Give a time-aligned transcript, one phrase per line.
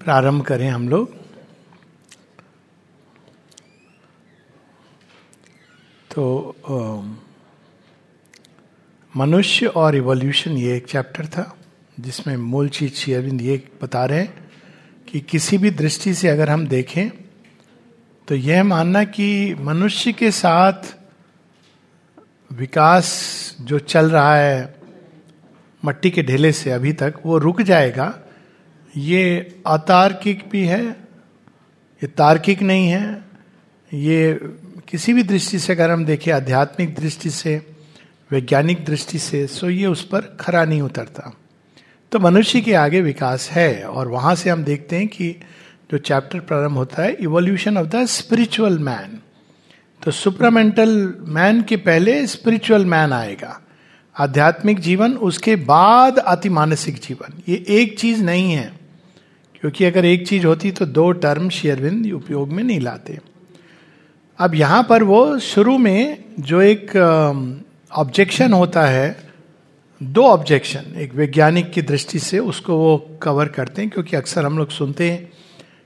[0.00, 1.14] प्रारंभ करें हम लोग।
[6.10, 6.24] तो
[9.14, 11.56] मनुष्य और इवोल्यूशन ये एक चैप्टर था,
[12.00, 14.48] जिसमें मूल चीज़ श्री अरविंद ये बता रहे हैं
[15.08, 17.10] कि किसी भी दृष्टि से अगर हम देखें
[18.28, 20.94] तो यह मानना कि मनुष्य के साथ
[22.50, 23.06] विकास
[23.60, 24.74] जो चल रहा है,
[25.82, 28.08] मट्टी के ढेले से अभी तक वो रुक जाएगा
[28.96, 30.84] ये अतार्किक भी है,
[32.02, 33.24] ये तार्किक नहीं है,
[33.94, 34.38] ये
[34.88, 37.56] किसी भी दृष्टि से अगर हम देखें, आध्यात्मिक दृष्टि से,
[38.30, 41.32] वैज्ञानिक दृष्टि से सो ये उस पर खरा नहीं उतरता।
[42.12, 45.30] तो मनुष्य के आगे विकास है, और वहाँ से हम देखते हैं कि
[45.92, 49.20] जो चैप्टर प्रारंभ होता है evolution of the spiritual man
[50.02, 53.60] तो सुपरामेंटल मैन के पहले स्पिरिचुअल मैन आएगा।
[54.16, 58.79] आध्यात्मिक जीवन उसके बाद अति मानसिक जीवन। ये एक चीज़ नहीं है।
[59.62, 63.18] क्योंकि अगर एक चीज़ होती तो दो टर्म शेयरविंद उपयोग में नहीं लाते।
[64.38, 66.96] अब यहाँ पर वो शुरू में जो एक
[67.92, 69.16] ऑब्जेक्शन होता है,
[70.00, 74.58] दो ऑब्जेक्शन एक वैज्ञानिक की दृष्टि से उसको वो कवर करते हैं, क्योंकि अक्सर हम
[74.58, 75.28] लोग सुनते हैं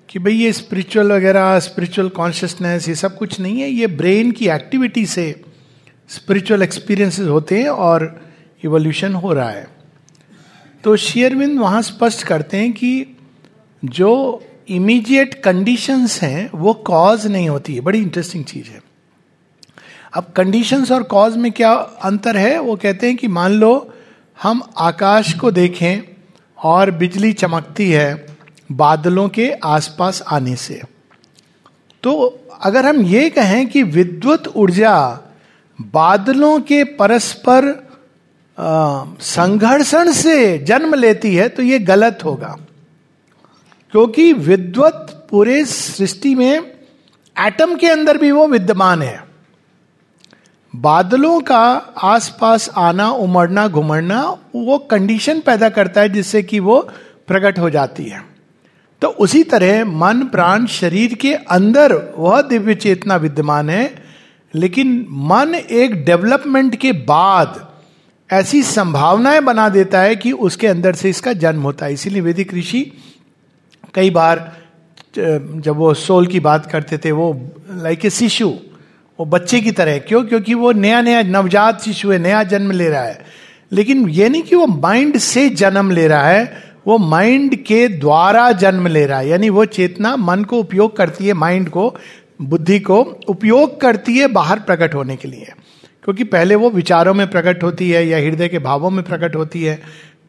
[0.09, 4.49] कि भाई ये स्पिरिचुअल वगैरह स्पिरिचुअल कॉन्शियसनेस ये सब कुछ नहीं है, ये ब्रेन की
[4.49, 5.45] एक्टिविटी से
[6.11, 8.21] स्पिरिचुअल एक्सपीरियंसेस होते हैं और
[8.65, 9.67] इवोल्यूशन हो रहा है।
[10.85, 13.14] तो शेयरविंद वहाँ स्पष्ट करते हैं कि
[13.85, 18.83] जो इमीडिएट कंडीशंस हैं, वो कॉज नहीं होती है। बड़ी इंटरेस्टिंग चीज़ है।
[20.15, 22.59] अब कंडीशंस और कॉज में क्या अंतर है?
[22.59, 23.95] वो कहते हैं कि मान लो,
[24.43, 26.17] हम आकाश को देखें
[26.59, 28.27] और बिजली चमकती है
[28.73, 30.81] बादलों के आसपास आने से।
[32.03, 35.21] तो अगर हम ये कहें कि विद्युत ऊर्जा
[35.81, 37.89] बादलों के परस्पर
[39.21, 42.57] संघर्षण से जन्म लेती है तो ये गलत होगा।
[43.95, 46.61] क्योंकि विद्वत पूरे सृष्टि में
[47.41, 49.25] एटम के अंदर भी वो विद्यमान है।
[50.77, 51.61] बादलों का
[52.03, 56.91] आसपास आना, उमड़ना, घुमड़ना, वो कंडीशन पैदा करता है जिससे कि वो
[57.29, 58.25] प्रकट हो जाती है।
[59.03, 64.03] तो उसी तरह मन, प्राण, शरीर के अंदर वह दिव्य चेतना विद्यमान है,
[64.55, 67.73] लेकिन मन एक डेवलपमेंट के बाद
[68.33, 72.55] ऐसी संभावनाएँ बना देता है कि उसके अंदर से इसका जन्म होता है। इसीलिए वेदिक
[72.55, 72.93] ऋषि
[73.95, 74.57] कई बार
[75.57, 78.49] जब वो सोल की बात करते थे, वो लाइक ए शिशु,
[79.21, 80.25] वो बच्चे की तरह, क्यों?
[80.25, 83.25] क्योंकि वो नया नया नवजात शिशु है, नया जन्म ले रहा है।
[83.73, 88.53] लेकिन ये नहीं कि वो माइंड से जन्म ले रहा है, वो माइंड के द्वारा
[88.53, 91.97] जन्म ले रहा है। यानी वो चेतना मन को उपयोग करती है माइंड को,
[92.43, 95.53] बुद्धि को उपयोग करती है बाहर प्रकट होने के लिए।
[96.05, 99.63] क्योंकि पहले वो विचारों में प्रकट होती है या हृदय के भावों में प्रकट होती
[99.63, 99.83] है,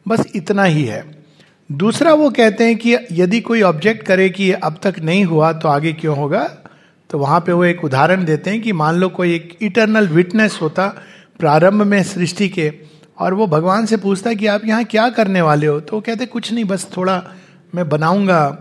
[0.08, 1.25] बस इतना ही है।
[1.70, 5.68] दूसरा वो कहते हैं कि यदि कोई ऑब्जेक्ट करे कि अब तक नहीं हुआ तो
[5.68, 6.42] आगे क्यों होगा?
[7.10, 10.58] तो वहाँ पे वो एक उदाहरण देते हैं कि मान लो कोई एक इटरनल विटनेस
[10.62, 10.86] होता
[11.38, 12.72] प्रारंभ में सृष्टि के,
[13.18, 15.80] और वो भगवान से पूछता कि आप यहाँ क्या करने वाले हो?
[15.80, 17.22] तो वो कहते, कुछ नहीं, बस थोड़ा
[17.74, 18.58] मैं बनाऊँगा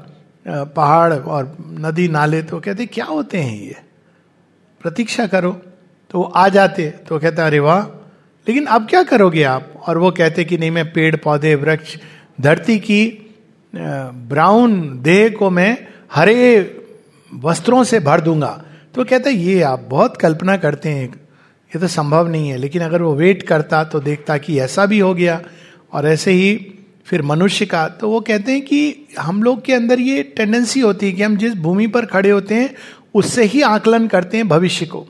[0.48, 3.76] पहाड़ और नदी, नाले। तो कहते, क्या होते हैं ये?
[4.82, 5.52] प्रतीक्षा करो।
[6.12, 7.84] तो वो आ जाते तो कहते, अरे वाह!
[8.48, 9.74] लेकिन अब क्या करोगे आप?
[9.88, 11.98] और वो कहते कि, नहीं, मैं पेड़, पौधे, वृक्ष
[12.42, 13.02] धरती की
[13.74, 15.78] ब्राउन देह को मैं
[16.14, 16.78] हरे
[17.32, 18.64] वस्त्रों से भर दूँगा।
[18.96, 21.08] तो कहता है, ये आप बहुत कल्पना करते हैं,
[21.72, 25.00] ये तो संभव नहीं है। लेकिन अगर वो वेट करता तो देखता कि ऐसा भी
[25.00, 25.42] हो गया
[25.94, 26.56] और ऐसे ही
[27.06, 31.06] फिर मनुष्य का। तो वो कहते हैं कि हम लोग के अंदर ये टेंडेंसी होती
[31.06, 32.74] है कि हम जिस भूमि पर खड़े होते हैं,
[33.14, 35.06] उससे ही आकलन करते हैं भविष्य को।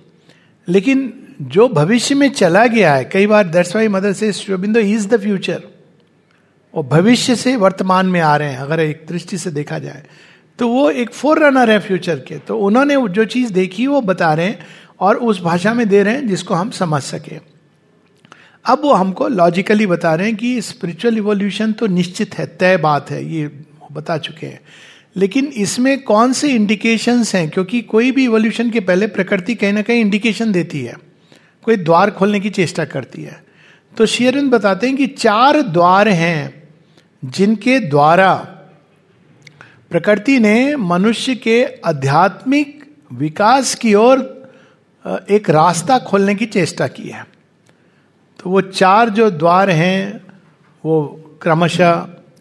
[0.68, 5.22] लेकिन जो भविष्य में चला गया है, कई बार दर्शवाई मदर से शोबिंदो इज़ द
[5.22, 5.64] फ्यूचर
[6.75, 10.03] वो भविष्य से वर्तमान में आ रहे हैं, अगर एक दृष्टि से देखा जाए
[10.59, 14.34] तो वो एक फोर रनर है फ्यूचर के। तो उन्होंने जो चीज़ देखी, वो बता
[14.34, 14.66] रहे हैं
[15.00, 17.40] और उस भाषा में दे रहे हैं जिसको हम समझ सके।
[18.66, 23.12] अब वो हमको लॉजिकली बता रहे हैं कि स्पिरिचुअल इवोल्यूशन तो निश्चित है, तय बात
[23.12, 23.52] है, ये
[23.91, 24.59] बता चुके हैं।
[25.16, 27.50] लेकिन इसमें कौन से इंडिकेशंस हैं?
[27.50, 30.96] क्योंकि कोई भी इवोल्यूशन के पहले प्रकृति कहीं ना कहीं इंडिकेशन देती है।
[31.64, 33.44] कोई द्वार खोलने की चेष्टा करती है।
[33.97, 36.65] तो शेयरविंद बताते हैं कि चार द्वार हैं।
[37.26, 38.34] जिनके द्वारा
[39.90, 42.84] प्रकृति ने मनुष्य के आध्यात्मिक
[43.14, 44.20] विकास की ओर
[45.30, 47.26] एक रास्ता खोलने की चेष्टा की है।
[48.40, 50.22] तो वो चार जो द्वार हैं,
[50.86, 51.94] वो क्रमशः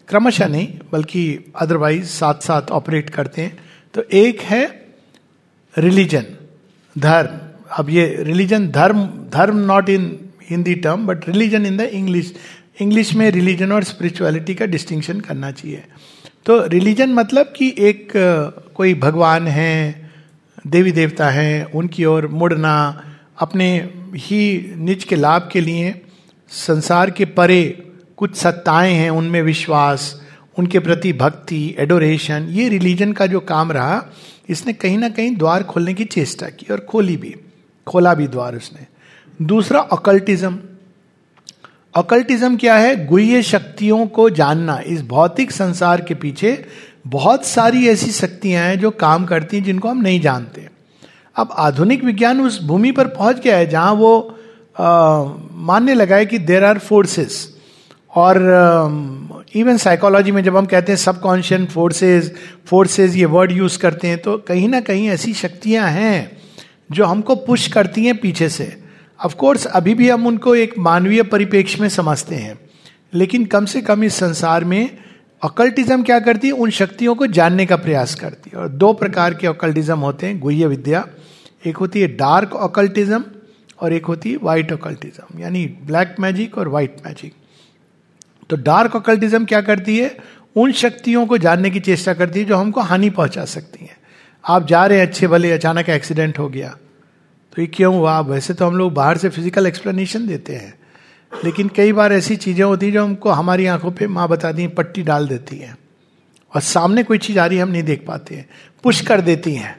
[0.07, 3.57] क्रमशः नहीं, बल्कि अदरवाइज़ साथ साथ ऑपरेट करते हैं।
[3.93, 4.85] तो एक है
[5.77, 6.25] रिलीजन
[6.97, 7.39] धर्म।
[7.71, 12.33] अब ये रिलीजन धर्म धर्म not in Hindi term but religion in the English
[12.81, 15.83] English में रिलीजन और स्पिरिचुअलिटी का डिस्टिंक्शन करना चाहिए।
[16.45, 18.11] तो रिलीजन मतलब कि एक
[18.75, 20.11] कोई भगवान है,
[20.67, 23.03] देवी देवता हैं, उनकी ओर मुड़ना,
[23.39, 26.01] अपने ही निज के लाभ के लिए
[26.49, 27.87] संसार के परे
[28.17, 30.21] कुछ सत्ताएँ हैं, उनमें विश्वास,
[30.59, 34.05] उनके प्रति भक्ति एडोरेशन ये रिलीजन का जो काम रहा,
[34.49, 37.35] इसने कहीं ना कहीं द्वार खोलने की चेष्टा की और खोली भी,
[37.87, 38.85] खोला भी द्वार उसने।
[39.45, 40.59] दूसरा अकल्टिज्म
[41.95, 43.05] अकल्टिज्म क्या है?
[43.05, 46.65] गुह्य शक्तियों को जानना। इस भौतिक संसार के पीछे
[47.07, 50.67] बहुत सारी ऐसी शक्तियाँ हैं जो काम करती हैं जिनको हम नहीं जानते।
[51.35, 54.37] अब आधुनिक विज्ञान उस भूमि पर पहुँच गया है जहाँ वो
[54.79, 57.55] मानने लगा है कि देर आर फोर्सेस
[58.15, 58.37] और
[59.55, 62.31] इवन साइकोलॉजी में जब हम कहते हैं सबकॉन्शियस फोर्सेस
[62.65, 66.37] फोर्सेस ये वर्ड यूज़ करते हैं तो कहीं ना कहीं ऐसी शक्तियाँ हैं
[66.91, 68.84] जो हमको पुश करती हैं पीछे से।
[69.19, 72.59] ऑफ़ कोर्स अभी भी हम उनको एक मानवीय परिपेक्ष में समझते हैं,
[73.13, 74.97] लेकिन कम से कम इस संसार में
[75.41, 76.53] अकल्टिज्म क्या करती है?
[76.53, 80.39] उन शक्तियों को जानने का प्रयास करती है। और दो प्रकार के अकल्टिज्म होते हैं,
[80.39, 81.05] गुह्य विद्या।
[81.65, 83.23] एक होती है डार्क अकल्टिज्म
[83.81, 87.33] और एक होती है व्हाइट अकल्टिज्म यानी ब्लैक मैजिक और व्हाइट मैजिक
[88.49, 90.15] तो डार्क अकल्टिज्म क्या करती है?
[90.55, 93.97] उन शक्तियों को जानने की चेष्टा करती है जो हमको हानि पहुँचा सकती हैं।
[94.43, 96.77] आप जा रहे हैं अच्छे भले, अचानक एक्सीडेंट हो गया।
[97.55, 98.19] तो ये क्यों हुआ?
[98.19, 100.73] वैसे तो हम लोग बाहर से फ़िज़िकल एक्सप्लेनेशन देते हैं।
[101.31, 104.73] लेकिन कई बार ऐसी चीज़ें होती हैं जो हमको हमारी आँखों पे माँ बताती हैं
[104.75, 105.77] पट्टी डाल देती हैं।
[106.53, 108.49] और सामने कोई चीज़ आ रही है, हम नहीं देख पाते हैं।
[108.83, 109.75] पुश कर देती हैं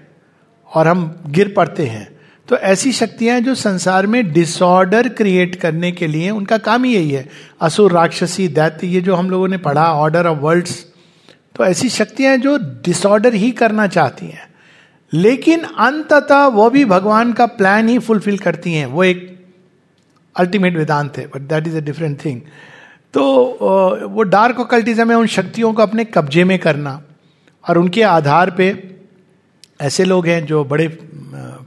[0.69, 2.09] और हम गिर पड़ते हैं।
[2.49, 7.11] तो ऐसी शक्तियाँ जो संसार में डिसऑर्डर क्रिएट करने के लिए उनका काम ही यही
[7.11, 7.29] है।
[7.61, 10.85] असुर, राक्षसी, दैत्य, ये जो हम लोगों ने पढ़ा ऑर्डर ऑफ़ वर्ल्ड्स
[11.57, 14.49] तो ऐसी शक्तियाँ जो डिसऑर्डर ही करना चाहती हैं।
[15.13, 19.25] लेकिन अंततः वो भी भगवान का प्लान ही फुलफिल करती हैं। वो एक
[20.37, 22.41] अल्टीमेट वेदांत है but that is a different thing
[23.15, 23.23] तो
[24.09, 27.01] वो डार्क ओकल्टिज्म है, उन शक्तियों को अपने कब्जे में करना
[27.65, 28.67] और उनके आधार पे
[29.81, 30.89] ऐसे लोग हैं जो बड़े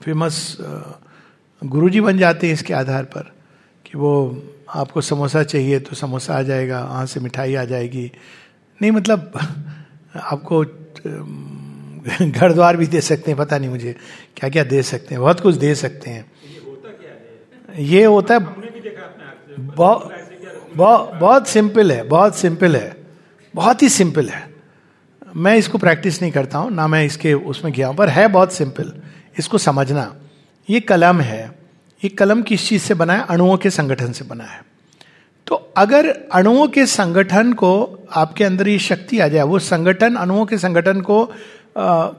[0.03, 0.57] फ़ेमस
[1.61, 3.31] गुरुजी बन जाते हैं इसके आधार पर
[3.85, 4.11] कि वो
[4.75, 8.11] आपको समोसा चाहिए तो समोसा आ जाएगा, वहाँ से मिठाई आ जाएगी।
[8.81, 9.31] नहीं मतलब
[10.15, 10.63] आपको
[12.21, 13.95] घर द्वार भी दे सकते हैं पता नहीं मुझे
[14.37, 16.25] क्या क्या दे सकते हैं बहुत कुछ दे सकते हैं।
[17.79, 18.39] ये होता है?
[19.59, 22.95] बहुत बहुत सिंपल है बहुत सिंपल है
[23.53, 24.47] बहुत ही सिंपल है।
[25.35, 28.53] मैं इसको प्रैक्टिस नहीं करता हूँ ना मैं इसके उसमें गया हूँ पर है बहुत
[28.53, 28.93] सिंपल
[29.39, 30.15] इसको समझना।
[30.69, 31.45] ये कलम है
[32.01, 33.25] ये कलम किस चीज़ से बना है?
[33.29, 34.61] अणुओं के संगठन से बना है।
[35.47, 37.71] तो अगर अणुओं के संगठन को
[38.13, 41.23] आपके अंदर ये शक्ति आ जाए वो संगठन अणुओं के संगठन को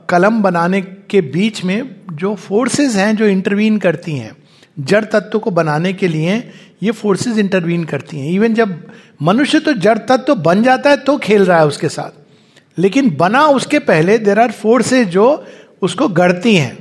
[0.09, 4.35] कलम बनाने के बीच में जो फोर्सेस हैं जो इंटरवीन करती हैं,
[4.77, 6.35] जड़ तत्व को बनाने के लिए
[6.83, 8.79] ये फोर्सेस इंटरवीन करती हैं। इवन जब
[9.21, 13.45] मनुष्य तो जड़ तत्व बन जाता है तो खेल रहा है उसके साथ। लेकिन बना
[13.47, 15.45] उसके पहले देर आर फोर्सेज जो
[15.81, 16.77] उसको गढ़ती हैं।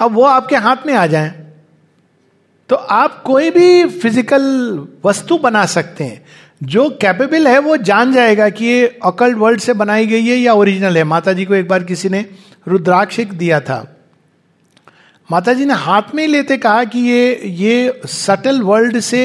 [0.00, 1.30] अब वो आपके हाथ में आ जाएँ।
[2.70, 4.42] तो आप कोई भी फ़िज़िकल
[5.04, 6.24] वस्तु बना सकते हैं।
[6.60, 10.52] जो कैपेबल है वो जान जाएगा कि ये अकल्ट वर्ल्ड से बनाई गई है या
[10.54, 12.24] ओरिजिनल है। माता जी को एक बार किसी ने
[12.68, 13.78] रुद्राक्ष दिया था।
[15.30, 19.22] माता जी ने हाथ में लेते कहा कि ये ये सटल वर्ल्ड से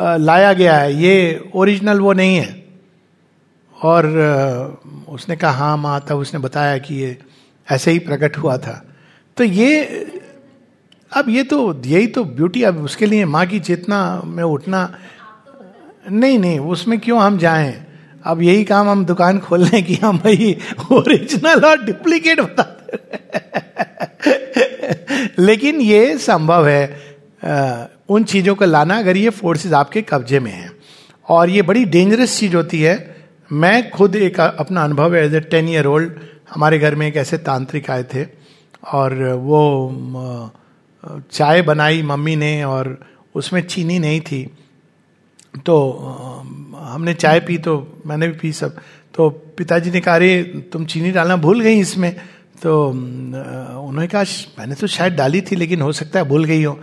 [0.00, 2.64] लाया गया है। ये ओरिजिनल वो नहीं है।
[3.76, 4.06] और
[5.08, 7.16] उसने कहा हाँ माँ। तब उसने बताया कि ये
[7.68, 8.82] ऐसे ही प्रकट हुआ था।
[9.36, 9.84] तो ये,
[11.12, 14.82] अब ये तो यही तो ब्यूटी अब उसके लिए माँ की चेतना में उठना
[16.10, 17.86] नहीं नहीं उसमें क्यों हम जाएँ?
[18.24, 20.56] अब यही काम हम दुकान खोल लें कि हम भाई
[20.92, 22.98] ओरिजिनल और डुप्लीकेट बताते
[25.38, 26.84] लेकिन ये संभव है
[27.44, 30.70] आ, उन चीज़ों को लाना अगर ये फोर्सेस आपके कब्जे में हैं।
[31.28, 32.94] और ये बड़ी डेंजरस चीज़ होती है।
[33.52, 36.12] मैं खुद एक अपना अनुभव as a ten year old
[36.54, 38.24] हमारे घर में एक ऐसे तांत्रिक आए थे।
[38.92, 40.50] और वो
[41.32, 42.98] चाय बनाई मम्मी ने और
[43.34, 44.42] उसमें चीनी नहीं थी।
[45.58, 45.90] तो
[46.78, 48.76] हमने चाय पी तो मैंने भी पी सब।
[49.14, 52.16] तो पिताजी ने कहा, अरे, तुम चीनी डालना भूल गई इसमें।
[52.62, 54.22] तो उन्होंने कहा,
[54.58, 56.80] मैंने तो शायद डाली थी, लेकिन हो सकता है भूल गई हो।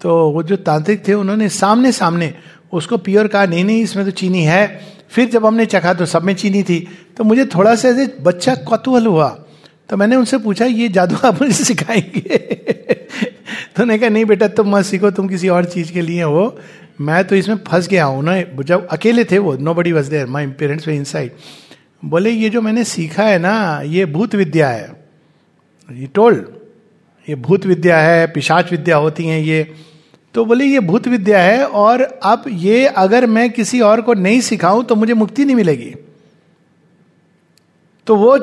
[0.00, 2.34] तो वो जो तांत्रिक थे, उन्होंने सामने सामने
[2.72, 6.22] उसको पियोर कहा, नहीं नहीं, इसमें तो चीनी है। फिर जब हमने चखा तो सब
[6.22, 9.44] में चीनी थी। तो मुझे थोड़ा सा ऐसे बच्चा कौतूहल हुआ।
[9.88, 12.38] तो मैंने उनसे पूछा, ये जादू आप मुझे सिखाएँगे?
[13.76, 16.58] तो उन्होंने कहा, नहीं बेटा, तुम मत सीखो, तुम किसी और चीज़ के लिए हो।
[16.98, 20.46] मैं तो इसमें फंस गया हूँ ना। जब अकेले थे वो nobody was there my
[20.58, 21.32] parents way inside
[22.04, 24.88] बोले, ये जो मैंने सीखा है ना, ये भूत विद्या है।
[25.88, 26.46] ये टोल्ड
[27.28, 29.62] ये भूत विद्या है, पिशाच विद्या होती हैं ये।
[30.34, 34.40] तो बोले, ये भूत विद्या है और अब ये अगर मैं किसी और को नहीं
[34.40, 35.94] सिखाऊं तो मुझे मुक्ति नहीं मिलेगी।
[38.06, 38.36] तो वो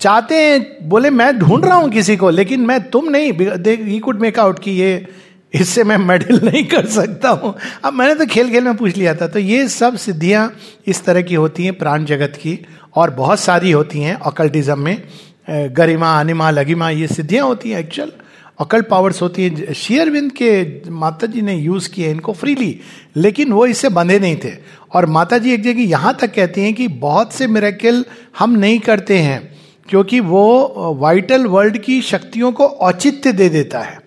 [0.00, 3.98] चाहते हैं, बोले, मैं ढूंढ रहा हूँ किसी को, लेकिन मैं, तुम नहीं। देख ही
[3.98, 5.06] कुड मेक आउट कि ये
[5.52, 7.54] इससे मैं मेडल नहीं कर सकता हूँ।
[7.84, 10.52] अब मैंने तो खेल खेल में पूछ लिया था तो ये सब सिद्धियाँ
[10.86, 12.58] इस तरह की होती हैं प्राण जगत की,
[12.96, 15.02] और बहुत सारी होती हैं ऑकल्टिज्म में।
[15.48, 18.12] गरिमा, अनिमा लगिमा ये सिद्धियाँ होती हैं एक्चुअल
[18.60, 22.78] अकल्ट पावर्स होती हैं। शेयरविंद के माता जी ने यूज़ किए इनको फ्रीली
[23.16, 24.52] लेकिन वो इससे बंधे नहीं थे।
[24.92, 28.04] और माता जी एक जगह यहाँ तक कहती हैं कि बहुत से मेरेकल
[28.38, 29.40] हम नहीं करते हैं,
[29.88, 34.00] क्योंकि वो वाइटल वर्ल्ड की शक्तियों को औचित्य दे देता है।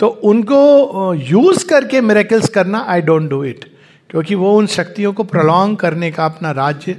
[0.00, 3.64] तो उनको यूज़ करके मेरेकल्स करना आई डोंट डू इट
[4.10, 6.92] क्योंकि वो उन शक्तियों को प्रलोंग करने का अपना राज्य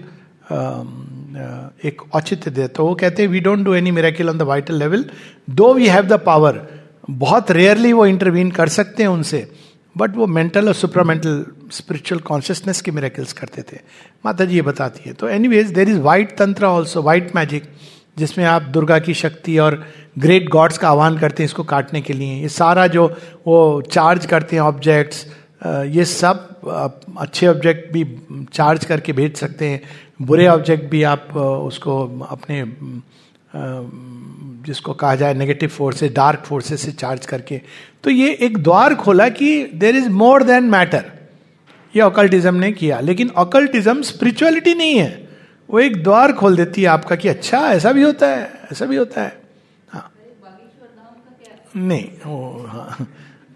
[1.86, 4.76] एक औचित्य दे तो वो कहते हैं we don't do any miracle on the vital
[4.76, 5.06] level
[5.50, 6.68] though we have the power
[7.10, 9.52] बहुत रेयरली वो इंटरवीन कर सकते हैं उनसे
[9.98, 13.80] बट वो मेंटल और सुपरामेंटल स्पिरिचुअल कॉन्शियसनेस के मेरेकल्स करते थे।
[14.26, 17.64] माता जी ये बताती है। तो anyways there is white tantra also white magic
[18.18, 19.84] जिसमें आप दुर्गा की शक्ति और
[20.20, 23.06] ग्रेट गॉड्स का आह्वान करते हैं इसको काटने के लिए। ये सारा जो
[23.48, 25.26] वो चार्ज करते हैं ऑब्जेक्ट्स
[25.66, 28.04] ये सब अच्छे ऑब्जेक्ट भी
[28.54, 29.82] चार्ज करके भेज सकते हैं।
[30.22, 32.64] बुरे ऑब्जेक्ट भी आप उसको अपने
[34.66, 37.62] जिसको कहा जाए नेगेटिव फोर्सेस डार्क फोर्सेस से चार्ज करके।
[38.04, 41.06] तो ये एक द्वार खोला कि there is more than matter
[41.96, 45.27] ये ऑकल्टिज्म ने किया। लेकिन ऑकल्टिज्म स्पिरिचुअलिटी नहीं है।
[45.70, 48.96] वो एक द्वार खोल देती है आपका कि अच्छा ऐसा भी होता है, ऐसा भी
[48.96, 49.42] होता है।
[49.90, 50.12] हाँ।
[51.78, 53.08] नहीं, वो हाँ।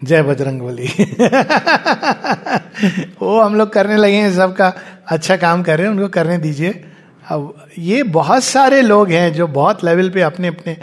[0.01, 0.87] जय बजरंग बली
[3.21, 4.73] वो हम लोग करने लगे हैं सबका
[5.07, 6.83] अच्छा काम कर रहे हैं, उनको करने दीजिए।
[7.25, 10.77] अब ये बहुत सारे लोग हैं जो बहुत लेवल पे अपने अपने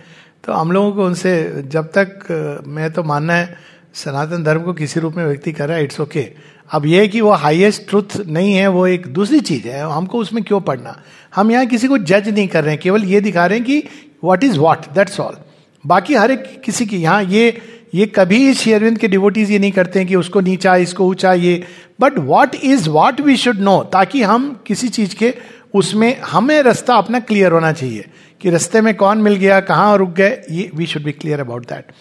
[0.44, 3.56] तो हम लोगों को उनसे जब तक मैं तो मानना है,
[3.94, 7.20] सनातन धर्म को किसी रूप में व्यक्ति कर रहा है इट्स ओके अब यह कि
[7.20, 11.02] वो हाईएस्ट ट्रुथ नहीं है, वो एक दूसरी चीज़ है, हमको उसमें क्यों पढ़ना?
[11.32, 13.82] हम यहाँ किसी को जज नहीं कर रहे हैं, केवल ये दिखा रहे हैं कि
[14.24, 15.36] what is what that's all
[15.84, 17.60] बाकी हर एक किसी की, यहाँ ये
[17.94, 21.62] ये कभी शेयरविंद के डिवोटीज ये नहीं करते हैं कि उसको नीचा इसको ऊँचा ये
[22.00, 25.32] but what is what we should know ताकि हम किसी चीज़ के,
[25.74, 28.04] उसमें हमें रास्ता अपना क्लियर होना चाहिए
[28.40, 31.66] कि रास्ते में कौन मिल गया, कहाँ रुक गए, ये we should be clear about
[31.66, 31.92] that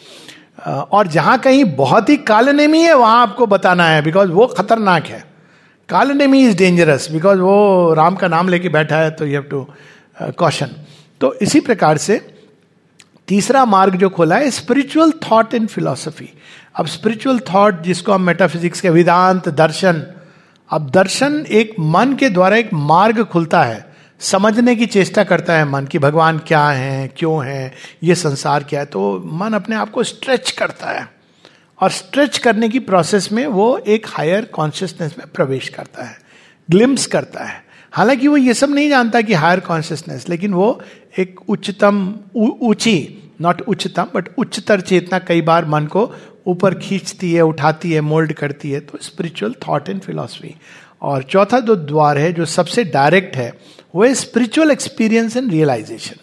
[0.92, 5.24] और जहाँ कहीं बहुत ही कालनेमी है, वहाँ आपको बताना है बिकॉज़ वो खतरनाक है।
[5.90, 9.66] कालनेमी इज़ डेंजरस बिकॉज़ वो राम का नाम लेके बैठा है तो यू हैव टू
[10.38, 10.70] कॉशन
[11.22, 12.18] तो इसी प्रकार से
[13.28, 16.30] तीसरा मार्ग जो खोला है स्पिरिचुअल थॉट इन फिलोसफी
[16.76, 20.04] अब स्पिरिचुअल थॉट जिसको हम मेटाफिजिक्स के वेदांत, दर्शन,
[20.70, 23.86] अब दर्शन एक मन के द्वारा एक मार्ग खुलता है।
[24.22, 28.80] समझने की चेष्टा करता है मन कि भगवान क्या है, क्यों है, ये संसार क्या
[28.80, 31.17] है तो मन अपने आप को स्ट्रेच करता है।
[31.80, 36.18] और स्ट्रेच करने की प्रोसेस में वो एक हायर कॉन्शियसनेस में प्रवेश करता है
[36.70, 40.80] ग्लिम्स करता है। हालाँकि वो ये सब नहीं जानता कि हायर कॉन्शियसनेस लेकिन वो
[41.20, 42.98] एक उच्चतम ऊँची
[43.42, 46.12] नॉट उच्चतम बट उच्चतर चेतना कई बार मन को
[46.48, 50.56] ऊपर खींचती है, उठाती है मोल्ड करती है। तो स्पिरिचुअल थॉट एंड फिलोसफी
[51.02, 53.54] और चौथा जो द्वार है, जो सबसे डायरेक्ट है,
[53.96, 56.16] वो है स्पिरिचुअल एक्सपीरियंस एंड रियलाइजेशन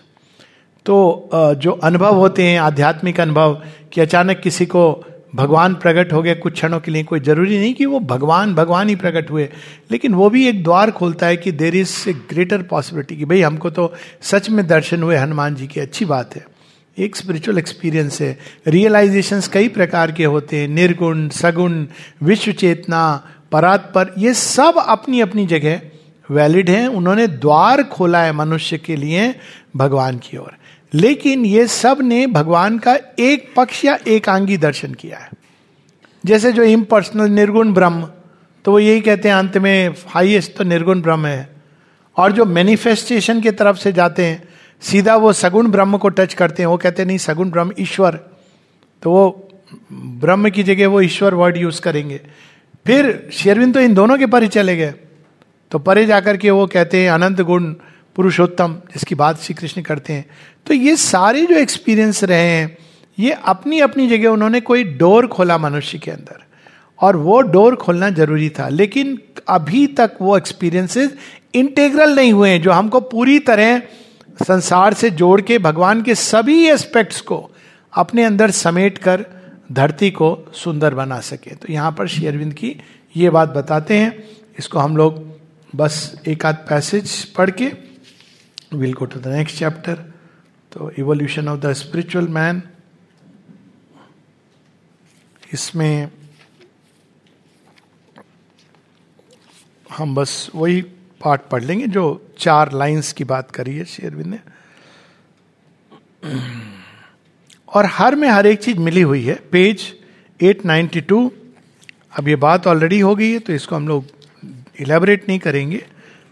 [0.87, 6.35] तो जो अनुभव होते हैं, आध्यात्मिक अनुभव कि अचानक किसी को भगवान प्रकट हो गए
[6.35, 9.49] कुछ क्षणों के लिए। कोई ज़रूरी नहीं कि वो भगवान भगवान ही प्रकट हुए।
[9.91, 13.41] लेकिन वो भी एक द्वार खोलता है कि there is a greater possibility कि भाई
[13.41, 16.47] हमको तो सच में दर्शन हुए, हनुमान जी की। अच्छी बात है।
[16.99, 21.87] एक स्पिरिचुअल एक्सपीरियंस है। रियलाइजेशन कई प्रकार के होते हैं। निर्गुण, सगुण,
[22.23, 25.81] विश्व चेतना परात पर ये सब अपनी अपनी जगह
[26.31, 29.35] वैलिड हैं। उन्होंने द्वार खोला है मनुष्य के लिए
[29.77, 30.53] भगवान की ओर।
[30.95, 35.31] लेकिन ये सबने भगवान का एक पक्ष या एक आंगी दर्शन किया है।
[36.27, 38.09] जैसे जो इम्पर्सनल निर्गुण ब्रह्म
[38.65, 41.49] तो वो यही कहते हैं अंत में हाइएस्ट तो निर्गुण ब्रह्म है।
[42.17, 44.49] और जो मैनिफेस्टेशन की तरफ़ से जाते हैं,
[44.81, 48.21] सीधा वो सगुण ब्रह्म को टच करते हैं। वो कहते हैं, नहीं, सगुण ब्रह्म ईश्वर।
[49.03, 49.49] तो वो
[49.93, 52.21] ब्रह्म की जगह वो ईश्वर वर्ड यूज़ करेंगे।
[52.87, 54.95] फिर शेरविन तो इन दोनों के परे चले गए।
[55.71, 57.75] तो परे जाकर के वो कहते हैं, अनंत गुण
[58.17, 60.25] पुरुषोत्तम, जिसकी बात श्री कृष्ण करते हैं।
[60.67, 62.79] तो ये सारे जो एक्सपीरियंस रहे हैं,
[63.19, 66.43] ये अपनी अपनी जगह उन्होंने कोई डोर खोला मनुष्य के अंदर।
[67.01, 69.19] और वो डोर खोलना ज़रूरी था, लेकिन
[69.49, 71.15] अभी तक वो एक्सपीरियंसेस
[71.55, 73.83] इंटेग्रल नहीं हुए हैं, जो हमको पूरी तरह
[74.43, 77.51] संसार से जोड़ के, भगवान के सभी एस्पेक्ट्स को
[77.93, 79.27] अपने अंदर समेट कर,
[79.73, 82.77] धरती को सुंदर बना सके। तो यहाँ पर श्री अरविंद की
[83.17, 84.25] ये बात बताते हैं।
[84.59, 85.39] इसको हम लोग
[85.77, 87.94] बस एक आध पैसेज पढ़ के
[88.75, 89.95] will go to the next chapter
[90.73, 92.63] तो evolution of the spiritual man
[95.53, 96.11] इसमें
[99.93, 100.83] हम बस वही
[101.25, 104.39] पार्ट पढ़ लेंगे जो चार लाइंस की बात करी है शेरविंद ने।
[107.69, 109.99] और हर में हर एक चीज़ मिली हुई है। पेज
[110.43, 111.31] 892
[112.19, 114.05] अब ये बात ऑलरेडी हो गई है तो इसको हम लोग
[114.81, 115.87] इलेबोरेट नहीं करेंगे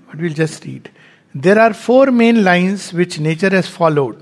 [0.09, 0.89] but will just read
[1.37, 4.17] there are four main lines which nature has followed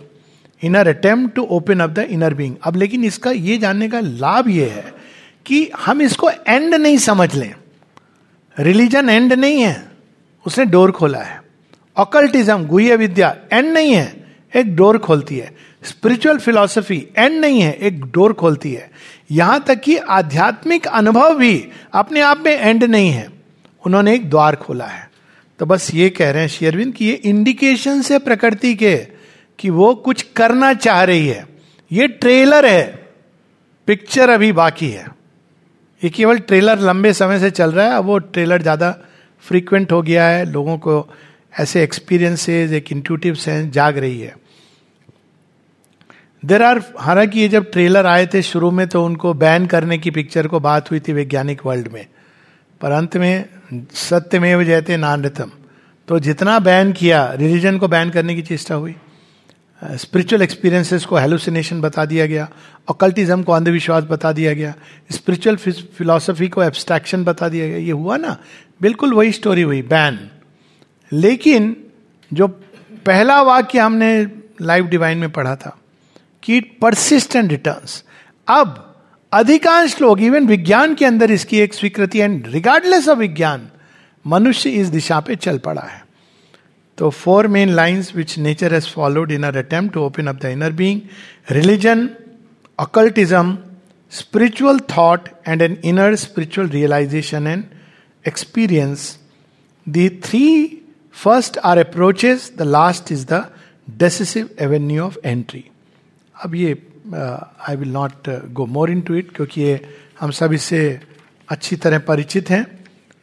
[0.62, 4.00] in our attempt to open up the inner being अब लेकिन इसका ये जानने का
[4.00, 5.00] लाभ ये है
[5.46, 7.54] कि हम इसको एंड नहीं समझ लें।
[8.58, 9.90] रिलीजन एंड नहीं है।
[10.46, 11.42] उसने डोर खोला है।
[11.96, 17.72] ऑकल्टिज्म गुह्य विद्या एंड नहीं है। एक डोर खोलती है। स्पिरिचुअल फिलॉसफी एंड नहीं है।
[17.72, 18.90] एक डोर खोलती है।
[19.30, 23.30] यहाँ तक कि आध्यात्मिक अनुभव भी अपने आप में एंड नहीं है।
[23.86, 25.09] उन्होंने एक द्वार खोला है।
[25.60, 28.96] तो बस ये कह रहे हैं शेरविंद कि ये इंडिकेशन है प्रकृति के
[29.58, 31.44] कि वो कुछ करना चाह रही है।
[31.90, 32.84] ये ट्रेलर है।
[33.88, 35.06] पिक्चर अभी बाकी है।
[36.02, 38.90] ये केवल ट्रेलर लंबे समय से चल रहा है, अब वो ट्रेलर ज़्यादा
[39.44, 41.08] फ्रीक्वेंट हो गया है। लोगों को
[41.54, 44.34] ऐसे एक्सपीरियंसेस एक इंट्यूटिव सेंस जाग रही है।
[46.42, 50.10] देर आर हालाँकि ये जब ट्रेलर आए थे शुरू में तो उनको बैन करने की
[50.10, 52.06] पिक्चर को बात हुई थी वैज्ञानिक वर्ल्ड में।
[52.80, 53.44] पर अंत में
[53.94, 55.50] सत्य में जयते नानृतम।
[56.08, 58.94] तो जितना बैन किया रिलीजन को बैन करने की चेष्टा हुई।
[59.82, 62.49] स्पिरिचुअल एक्सपीरियंसेस को हेलुसिनेशन बता दिया गया
[62.88, 64.75] ऑकल्टिज्म को अंधविश्वास बता दिया गया
[65.10, 68.37] स्पिरिचुअल फिलोसफी को एब्स्ट्रैक्शन बता दिया गया, ये हुआ ना?
[68.82, 70.18] बिल्कुल वही स्टोरी हुई, बैन।
[71.12, 71.76] लेकिन
[72.32, 72.49] जो
[73.06, 74.26] पहला वाक्य हमने
[74.60, 75.76] लाइव डिवाइन में पढ़ा था,
[76.42, 78.04] कि इट परसिस्ट रिटर्न्स
[78.49, 78.89] अब
[79.32, 83.68] अधिकांश लोग इवन विज्ञान के अंदर इसकी एक स्वीकृति एंड रिगार्डलेस ऑफ़ विज्ञान,
[84.25, 86.02] मनुष्य इस दिशा पे चल पड़ा है।
[86.99, 90.46] तो four main lines which nature has followed in our attempt to open up the
[90.46, 91.00] inner being
[91.50, 92.08] religion
[92.78, 93.56] occultism
[94.12, 97.64] spiritual thought and an inner spiritual realisation and
[98.25, 99.18] experience
[99.87, 100.44] the three
[101.16, 103.44] first are approaches the last is the
[103.88, 105.64] decisive avenue of entry
[106.37, 106.75] अब ये
[107.14, 109.80] I will not go more into it क्योंकि ये
[110.20, 111.00] हम सब इससे
[111.49, 112.66] अच्छी तरह परिचित हैं।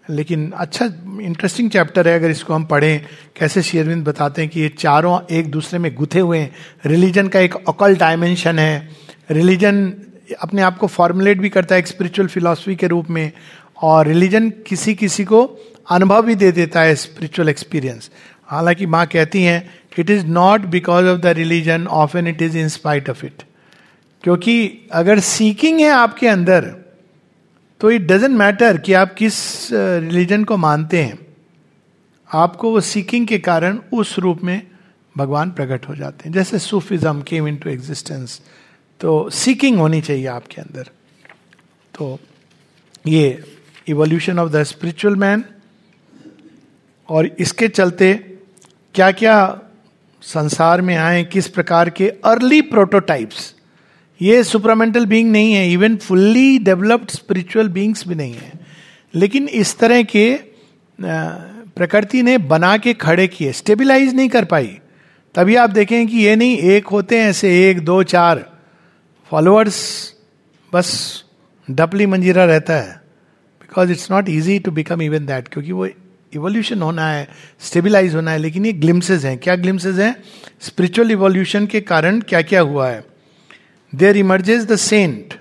[0.10, 0.86] लेकिन अच्छा
[1.22, 5.52] इंटरेस्टिंग चैप्टर है अगर इसको हम पढ़ें, कैसे शेरविंद बताते हैं कि ये चारों एक
[5.52, 6.52] दूसरे में गुथे हुए हैं।
[6.86, 8.90] रिलीजन का एक अकल डायमेंशन है।
[9.32, 9.94] रिलीजन
[10.42, 13.32] अपने आप को फॉर्मुलेट भी करता है एक स्पिरिचुअल फिलोसफी के रूप में
[13.82, 15.44] और रिलीजन किसी किसी को
[15.90, 18.10] अनुभव भी दे देता है स्पिरिचुअल एक्सपीरियंस
[18.46, 19.70] हालाँकि माँ कहती हैं
[20.00, 23.44] it is not because of the religion of an it is in spite of it
[24.28, 26.66] क्योंकि अगर सीकिंग है आपके अंदर
[27.82, 29.38] तो इट डजेंट मैटर कि आप किस
[29.72, 31.18] रिलीजन को मानते हैं।
[32.30, 34.62] आपको वो सीकिंग के कारण उस रूप में
[35.16, 38.40] भगवान प्रकट हो जाते हैं। जैसे Sufism came into existence
[39.02, 40.90] तो सीकिंग होनी चाहिए आपके अंदर।
[41.94, 42.20] तो
[43.08, 43.44] ये
[43.88, 45.44] evolution of the spiritual man
[47.10, 48.14] और इसके चलते
[48.96, 49.62] क्या क्या
[50.22, 53.54] संसार में आए, किस प्रकार के अर्ली प्रोटोटाइप्स
[54.22, 58.52] ये सुपरामेंटल बींग नहीं है even fully developed spiritual beings भी नहीं है.
[59.14, 60.40] लेकिन इस तरह के
[61.00, 64.78] प्रकृति ने बना के खड़े किए स्टेबिलाईज नहीं कर पाई.
[65.36, 68.46] तभी आप देखें कि ये नहीं, एक होते हैं ऐसे, एक, दो, चार
[69.32, 69.80] फॉलोअर्स
[70.74, 71.24] बस
[71.68, 72.94] डपली मंजीरा रहता है.
[73.62, 75.88] Because it's not easy to become even that क्योंकि वो
[76.34, 77.28] इवोल्यूशन होना है
[77.60, 79.38] स्टेबिलाईज होना है, लेकिन ये ग्लिम्सेज हैं.
[79.38, 80.16] क्या ग्लिम्सेज हैं?
[80.62, 83.04] स्पिरिचुअल इवोल्यूशन के कारण क्या क्या हुआ है?
[83.93, 85.39] there emerges the saint.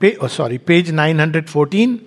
[0.00, 2.06] Pa- oh, sorry, page 914.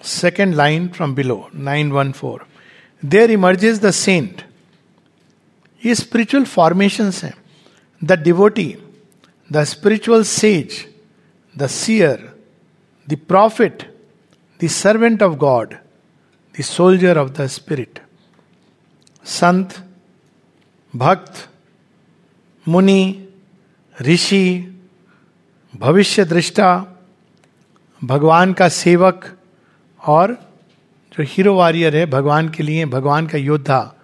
[0.00, 2.46] Second line from below, 914.
[3.02, 4.44] There emerges the saint.
[5.84, 7.34] ये स्पिरिचुअल फॉर्मेशंस हैं
[8.02, 8.74] the devotee
[9.52, 10.74] the spiritual sage
[11.58, 12.20] the seer
[13.08, 13.82] the prophet
[14.62, 15.74] the servant of God
[16.58, 17.98] the soldier of the spirit
[19.27, 19.85] संत,
[20.95, 21.49] भक्त,
[22.67, 23.27] मुनि,
[24.01, 24.77] ऋषि
[25.75, 26.85] भविष्य दृष्टा
[28.03, 29.37] भगवान का सेवक
[30.07, 30.33] और
[31.13, 33.95] जो हीरो वॉरियर है, भगवान के लिए, भगवान का योद्धा,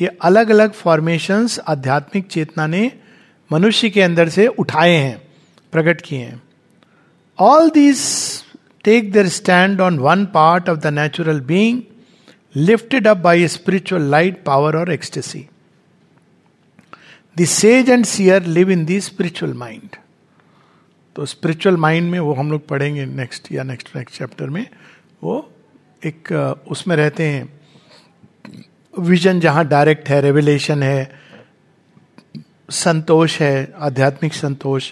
[0.00, 2.92] ये अलग अलग फॉर्मेशंस आध्यात्मिक चेतना ने
[3.52, 5.22] मनुष्य के अंदर से उठाए हैं,
[5.72, 6.42] प्रकट किए हैं।
[7.38, 8.00] All these
[8.84, 11.82] take their stand on one part of the natural being
[12.54, 15.48] lifted up by spiritual light, power, or ecstasy.
[17.36, 19.96] The sage and seer live in the spiritual mind.
[21.16, 24.66] तो स्पिरिचुअल माइंड में वो हम लोग पढ़ेंगे next या next next chapter में
[25.22, 25.34] वो
[26.04, 26.32] एक
[26.70, 27.52] उसमें रहते हैं
[28.98, 31.20] विजन जहाँ डायरेक्ट है रेवलेशन है
[32.70, 34.90] संतोष है आध्यात्मिक संतोष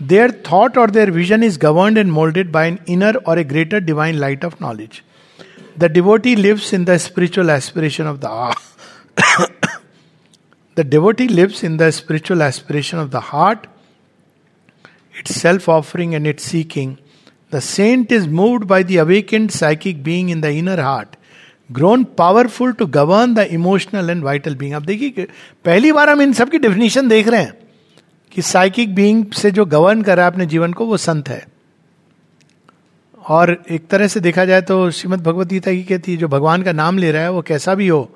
[0.00, 3.80] Their thought or their vision is governed and molded by an inner or a greater
[3.80, 5.04] divine light of knowledge.
[5.80, 8.58] The devotee lives in the spiritual aspiration of the heart.
[10.76, 13.66] the devotee lives in the spiritual aspiration of the heart,
[15.14, 16.98] its self offering and its seeking.
[17.50, 21.16] The saint is moved by the awakened psychic being in the inner heart
[21.70, 25.26] grown powerful to govern the emotional and vital being अब देखिए
[25.64, 27.52] पहली बार हम इन सब की definition देख रहे हैं
[28.32, 31.44] कि साइकिक बीइंग से जो गवर्न कर रहा है अपने जीवन को वो संत है
[33.20, 36.62] और एक तरह से देखा जाए तो श्रीमद भगवत गीता की कहती है, जो भगवान
[36.62, 38.08] का नाम ले रहा है, वो कैसा भी हो,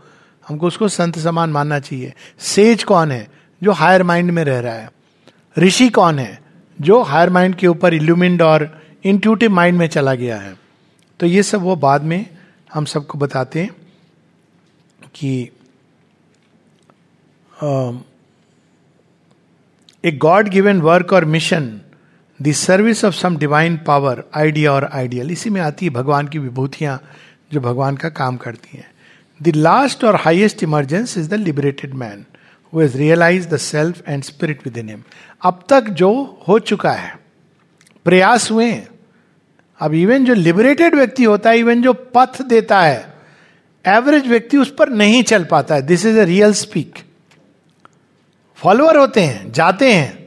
[0.48, 3.28] हमको उसको संत समान मानना चाहिए। सेज कौन है,
[3.62, 4.90] जो हायर माइंड में रह रहा है?
[5.56, 6.38] ऋषि कौन है,
[6.78, 8.68] जो हायर माइंड के ऊपर इल्यूमिंड और
[9.04, 10.54] इंट्यूटिव माइंड में चला गया है?
[11.20, 12.26] तो ये सब वो बाद में
[12.74, 13.70] हम सबको बताते हैं
[15.14, 15.50] कि
[20.04, 21.68] एक गॉड गिवन वर्क और mission
[22.40, 26.38] the service of some divine power idea और आइडियल। इसी में आती है भगवान की
[26.38, 27.00] विभूतियाँ
[27.52, 28.90] जो भगवान का काम करती हैं।
[29.40, 32.24] द लास्ट और highest emergence is the liberated man,
[32.72, 35.02] who has realise the self and spirit within him.
[35.42, 36.10] अब तक जो
[36.48, 37.14] हो चुका है,
[38.06, 38.72] प्रयास हुए
[39.80, 43.14] अब इवन जो लिबरेटेड व्यक्ति होता है इवन जो पथ देता है
[43.84, 46.98] एवरेज व्यक्ति उस पर नहीं चल पाता है। This is a real speak
[48.58, 50.23] follower होते हैं, जाते हैं।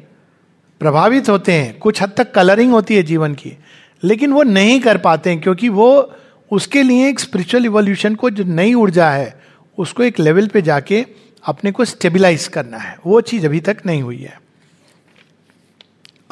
[0.80, 3.58] प्रभावित होते हैं, कुछ हद तक कलरिंग होती है जीवन की,
[4.04, 6.14] लेकिन वो नहीं कर पाते हैं, क्योंकि वो
[6.52, 9.42] उसके लिए एक स्पिरिचुअल इवोल्यूशन को जो नई ऊर्जा है,
[9.78, 11.06] उसको एक लेवल पे जाके
[11.46, 14.42] अपने को स्टेबिलाईज करना है। वो चीज़ अभी तक नहीं हुई है।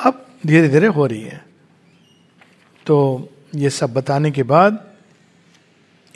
[0.06, 1.46] अब धीरे धीरे हो रही है।
[2.86, 4.88] तो ये सब बताने के बाद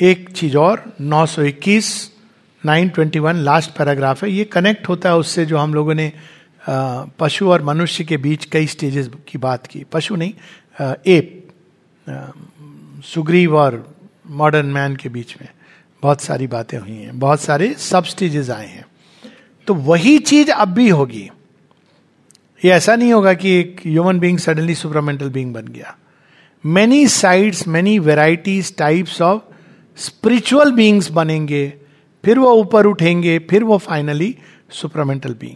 [0.02, 2.12] एक चीज़ और 921
[2.66, 6.14] 921 लास्ट पैराग्राफ है। ये कनेक्ट होता है उससे जो हम लोगों ने
[6.64, 10.34] पशु और मनुष्य के बीच कई स्टेजेस की बात की। पशु नहीं
[11.08, 11.36] एप
[13.06, 13.84] सुग्रीव और
[14.30, 15.48] मॉडर्न मैन के बीच में
[16.04, 18.86] बहुत सारी बातें हुई हैं, बहुत सारे सब स्टेजेस आए हैं।
[19.68, 21.30] तो वही चीज़ अब भी होगी।
[22.64, 25.96] ये ऐसा नहीं होगा कि एक human being suddenly supramental being बन गया।
[26.64, 29.42] Many sides many varieties types of
[29.98, 31.68] spiritual beings बनेंगे,
[32.24, 34.36] फिर वो ऊपर उठेंगे, फिर वो फाइनली
[34.72, 35.56] सुपरमेंटल बींग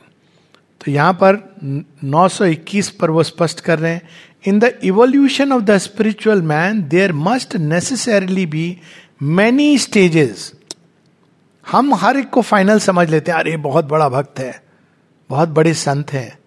[0.85, 1.55] तो यहाँ पर
[2.03, 4.01] 921 पर वो स्पष्ट कर रहे हैं
[4.47, 8.77] in the evolution of the spiritual man there must necessarily be
[9.21, 10.53] many stages
[11.71, 14.63] हम हर एक को फाइनल समझ लेते हैं, अरे, बहुत बड़ा भक्त है,
[15.29, 16.37] बहुत बड़े संत हैं।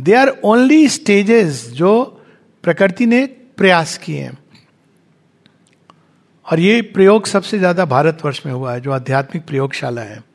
[0.00, 2.22] दे आर ओनली स्टेजेस जो
[2.62, 4.38] प्रकृति ने प्रयास किए हैं।
[6.52, 10.29] और ये प्रयोग सबसे ज़्यादा भारतवर्ष में हुआ है, जो आध्यात्मिक प्रयोगशाला है।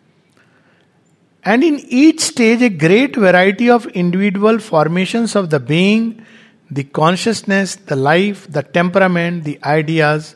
[1.48, 6.12] And in each stage a great variety of individual formation of the being
[6.74, 10.34] the consciousness the life the temperament the ideas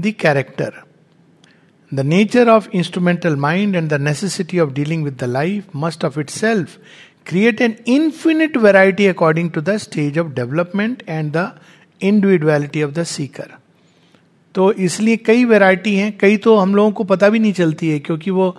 [0.00, 0.72] the character
[1.92, 6.76] nature of instrumental mind and the necessity of dealing with the life must of itself
[7.26, 11.50] create an infinite variety according to the stage of development and the
[12.02, 13.50] individuality of the seeker
[14.54, 17.98] तो इसलिए कई variety हैं, कई तो हम लोगों को पता भी नहीं चलती है,
[17.98, 18.56] क्योंकि वो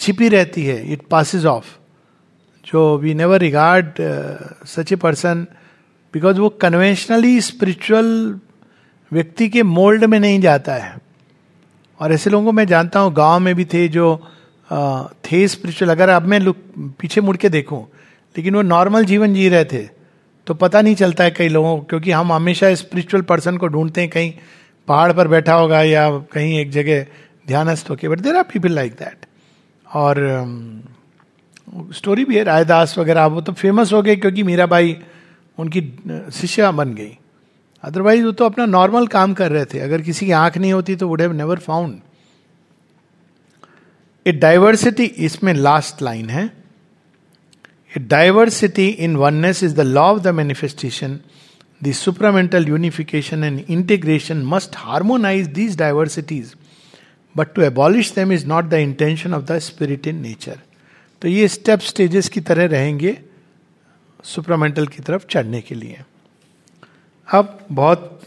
[0.00, 1.66] छिपी रहती है इट पासिस ऑफ़
[2.66, 3.92] जो we never regard
[4.66, 5.46] such a person
[6.14, 8.40] because वो कन्वेंशनली स्पिरिचुअल
[9.12, 10.98] व्यक्ति के मोल्ड में नहीं जाता है।
[12.00, 14.28] और ऐसे लोगों को मैं जानता हूँ गाँव में भी थे जो
[14.72, 17.84] uh, थे स्पिरिचुअल अगर अब मैं पीछे मुड़ के देखूँ
[18.36, 19.88] लेकिन वो नॉर्मल जीवन जी रहे थे
[20.46, 24.00] तो पता नहीं चलता है कई लोगों को क्योंकि हम हमेशा स्पिरिचुअल पर्सन को ढूंढते
[24.00, 24.32] हैं कहीं
[24.88, 27.06] पहाड़ पर बैठा होगा या कहीं एक जगह
[27.46, 29.26] ध्यानस्थ होके but there are people like that
[29.90, 30.18] और
[31.94, 34.96] स्टोरी um, भी है रायदास वगैरह वो तो फ़ेमस हो गए क्योंकि मीरा बाई
[35.58, 35.80] उनकी
[36.32, 37.16] शिष्या बन गई।
[37.84, 40.96] अदरवाइज़ वो तो अपना नॉर्मल काम कर रहे थे। अगर किसी की आँख नहीं होती
[40.96, 42.00] तो would have never found
[44.26, 46.44] a diversity इसमें लास्ट लाइन है।
[47.92, 51.18] A diversity in oneness is the law of the manifestation
[51.80, 56.54] the supramental unification and integration must harmonise these diversities
[57.34, 60.58] but to abolish them is not the intention of the spirit in nature
[61.22, 63.18] तो ये step stages की तरह रहेंगे
[64.24, 65.98] supramental की तरफ़ चढ़ने के लिए।
[67.28, 68.20] अब बहुत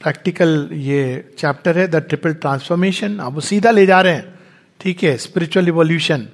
[0.00, 4.34] प्रैक्टिकल ये चैप्टर है द ट्रिपल ट्रांसफॉर्मेशन अब वो सीधा ले जा रहे हैं।
[4.80, 6.26] ठीक है स्पिरिचुअल इवोल्यूशन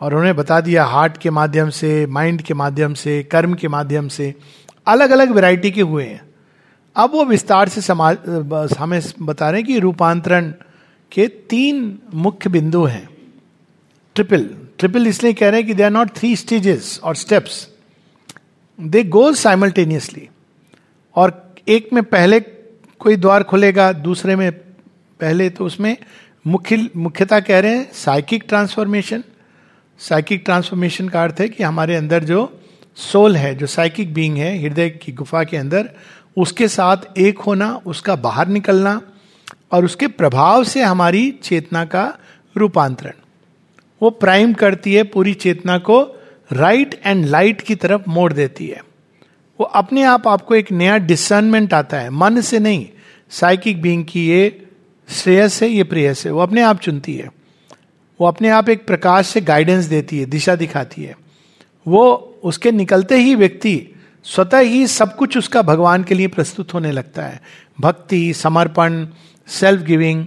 [0.00, 4.08] और उन्हें बता दिया हार्ट के माध्यम से माइंड के माध्यम से, कर्म के माध्यम
[4.08, 4.34] से।
[4.86, 6.20] अलग अलग वैरायटी के हुए हैं।
[6.96, 8.18] अब वो विस्तार से समाज
[8.78, 10.52] हमें बता रहे हैं कि रूपांतरण
[11.12, 13.08] के तीन मुख्य बिंदु हैं।
[14.16, 14.48] ट्रिपल
[14.78, 17.68] ट्रिपल इसलिए कह रहे हैं कि they are not three stages और स्टेप्स
[18.78, 20.28] दे गो साइमल्टेनियसली
[21.16, 25.96] और एक में पहले कोई द्वार खुलेगा, दूसरे में पहले तो उसमें
[26.46, 29.22] मुख्य, मुख्यता कह रहे हैं साइकिक ट्रांसफॉर्मेशन
[30.00, 32.60] साइकिक ट्रांसफॉर्मेशन का अर्थ है कि हमारे अंदर जो
[32.96, 35.88] सोल है, जो साइकिक बीइंग है, हृदय की गुफा के अंदर,
[36.36, 39.00] उसके साथ एक होना, उसका बाहर निकलना
[39.72, 42.18] और उसके प्रभाव से हमारी चेतना का
[42.56, 43.12] रूपांतरण।
[44.02, 46.02] वो प्राइम करती है, पूरी चेतना को
[46.52, 48.80] राइट एंड लाइट की तरफ़ मोड़ देती है।
[49.60, 52.88] वो अपने आप, आपको एक नया डिसर्नमेंट आता है, मन से नहीं
[53.30, 54.66] साइकिक बीइंग की ये
[55.08, 57.30] श्रेयस है ये प्रेयस है वो अपने आप चुनती है।
[58.20, 61.16] वो अपने आप एक प्रकाश से गाइडेंस देती है, दिशा दिखाती है।
[61.88, 62.04] वो
[62.44, 63.88] उसके निकलते ही व्यक्ति
[64.24, 67.42] स्वतः ही सब कुछ उसका भगवान के लिए प्रस्तुत होने लगता है।
[67.80, 69.06] भक्ति, समर्पण
[69.48, 70.24] सेल्फ गिविंग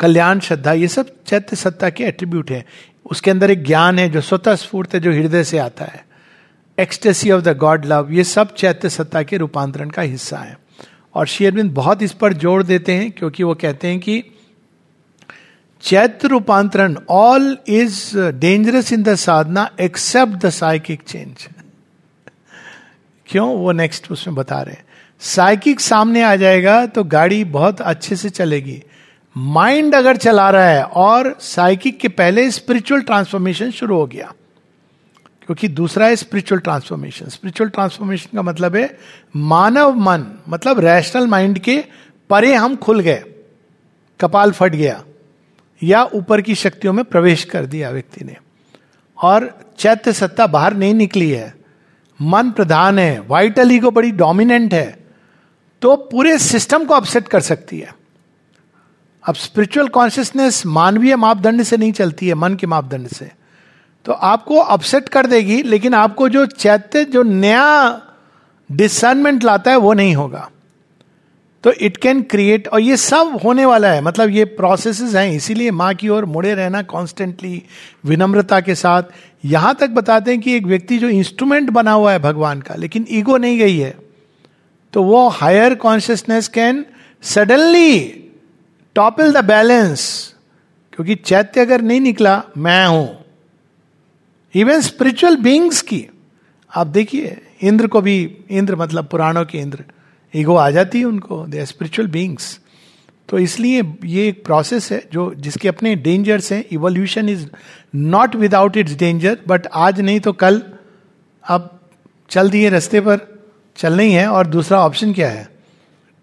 [0.00, 2.64] कल्याण श्रद्धा, ये सब चैत्य सत्ता के एट्रीब्यूट है।
[3.06, 6.04] उसके अंदर एक ज्ञान है जो स्वतः स्फूर्त है, जो हृदय से आता है।
[6.78, 10.56] Ecstasy of the God love ये सब चैत्य सत्ता के रूपांतरण का हिस्सा है।
[11.14, 14.22] और शेयरबिंद बहुत इस पर ज़ोर देते हैं, क्योंकि वो कहते हैं कि
[15.82, 21.48] चैत्र रूपांतरण all is dangerous in the sadhana except the psychic change
[23.28, 23.48] क्यों?
[23.48, 24.84] वो नेक्स्ट उसमें बता रहे हैं।
[25.22, 28.82] साइकिक सामने आ जाएगा तो गाड़ी बहुत अच्छे से चलेगी।
[29.36, 34.32] माइंड अगर चला रहा है और साइकिक के पहले स्पिरिचुअल ट्रांसफॉर्मेशन शुरू हो गया,
[35.42, 38.98] क्योंकि दूसरा है स्पिरिचुअल ट्रांसफॉर्मेशन स्पिरिचुअल ट्रांसफॉर्मेशन का मतलब है
[39.36, 41.78] मानव मन मतलब रैशनल माइंड के
[42.30, 43.22] परे हम खुल गए,
[44.20, 45.02] कपाल फट गया,
[45.82, 48.36] या ऊपर की शक्तियों में प्रवेश कर दिया व्यक्ति ने।
[49.18, 49.48] और
[49.78, 51.54] चैत्य सत्ता बाहर नहीं निकली है।
[52.20, 55.05] मन प्रधान है वाइटल ईगो बड़ी डोमिनेंट है।
[55.82, 57.94] तो पूरे सिस्टम को अपसेट कर सकती है।
[59.28, 63.30] अब स्पिरिचुअल कॉन्शियसनेस मानवीय मापदंड से नहीं चलती है, मन के मापदंड से।
[64.04, 68.02] तो आपको अपसेट कर देगी, लेकिन आपको जो चैत्य, जो नया
[68.72, 70.50] डिसर्नमेंट लाता है, वो नहीं होगा।
[71.64, 75.70] तो इट कैन क्रिएट और ये सब होने वाला है। मतलब ये प्रोसेसेस हैं, इसीलिए
[75.70, 77.62] माँ की ओर मुड़े रहना कॉन्स्टेंटली
[78.04, 79.02] विनम्रता के साथ।
[79.44, 83.06] यहाँ तक बताते हैं कि एक व्यक्ति जो इंस्ट्रूमेंट बना हुआ है भगवान का, लेकिन
[83.10, 84.05] ईगो नहीं गई है।
[84.96, 86.84] तो वो higher consciousness can
[87.22, 87.98] suddenly
[88.94, 90.02] topple the balance
[90.92, 93.24] क्योंकि चैत्य अगर नहीं निकला, मैं हूँ।
[94.54, 96.06] इवन स्पिरिचुअल बींग्स की।
[96.72, 99.84] आप देखिए, इंद्र को भी, इंद्र मतलब पुराणों के इंद्र।
[100.34, 102.60] ईगो आ जाती है उनको दे आर स्पिरिचुअल बींग्स
[103.28, 107.46] तो इसलिए ये एक प्रोसेस है जो, जिसके अपने डेंजर्स हैं। Evolution is
[107.94, 110.62] not without its danger but आज नहीं तो कल।
[111.44, 111.80] अब
[112.30, 113.35] चल दिए रास्ते पर।
[113.76, 115.44] चलना ही है और दूसरा ऑप्शन क्या है?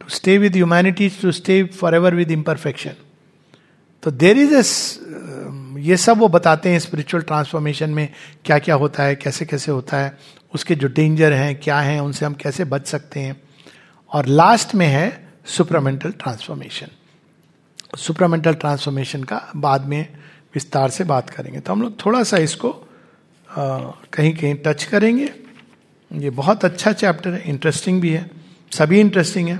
[0.02, 1.64] To stay with humanity to stay
[1.96, 2.94] forever with imperfection
[4.04, 5.00] तो देर इज़ एस
[5.80, 8.08] ये सब वो बताते हैं स्पिरिचुअल ट्रांसफॉर्मेशन में
[8.46, 10.18] क्या क्या होता है कैसे कैसे होता है
[10.54, 13.42] उसके जो डेंजर हैं क्या हैं उनसे हम कैसे बच सकते हैं।
[14.12, 16.88] और लास्ट में है सुपरामेंटल ट्रांसफॉर्मेशन
[17.98, 20.08] सुपरामेंटल ट्रांसफॉर्मेशन का बाद में
[20.56, 23.78] विस्तार से बात करेंगे। तो हम लोग थोड़ा सा इसको आ,
[24.14, 25.26] कहीं कहीं टच करेंगे।
[26.16, 28.32] ये बहुत अच्छा चैप्टर है इंटरेस्टिंग भी है,
[28.72, 29.60] सभी इंटरेस्टिंग है।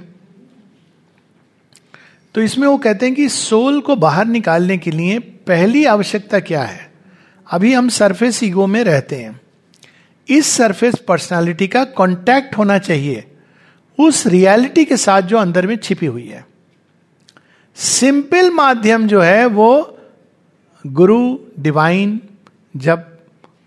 [2.36, 6.64] तो इसमें वो कहते हैं कि सोल को बाहर निकालने के लिए पहली आवश्यकता क्या
[6.64, 6.94] है?
[7.52, 9.42] अभी हम सरफेस ईगो में रहते हैं।
[10.30, 13.36] इस सरफेस पर्सनालिटी का कांटेक्ट होना चाहिए।
[14.00, 16.48] उस रियलिटी के साथ जो अंदर में छिपी हुई है।
[17.76, 19.98] सिंपल माध्यम जो है वो
[20.88, 22.20] गुरु डिवाइन
[22.78, 23.13] जब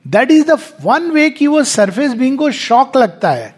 [0.07, 3.57] that is the one way कि वो सरफेस बींग को शॉक लगता है।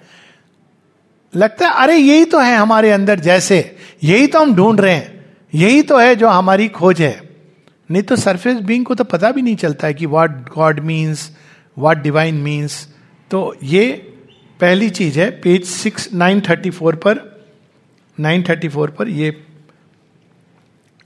[1.37, 5.37] लगता है, अरे, यही तो है हमारे अंदर जैसे। यही तो हम ढूंढ रहे हैं।
[5.55, 7.29] यही तो है जो हमारी खोज है।
[7.91, 11.31] नहीं तो सरफेस बींग को तो पता भी नहीं चलता है कि what God means
[11.79, 12.89] what divine means
[13.31, 13.93] तो ये
[14.61, 17.45] पहली चीज़ है page six nine thirty four पर।
[18.21, 19.45] नाइन थर्टी फोर पर ये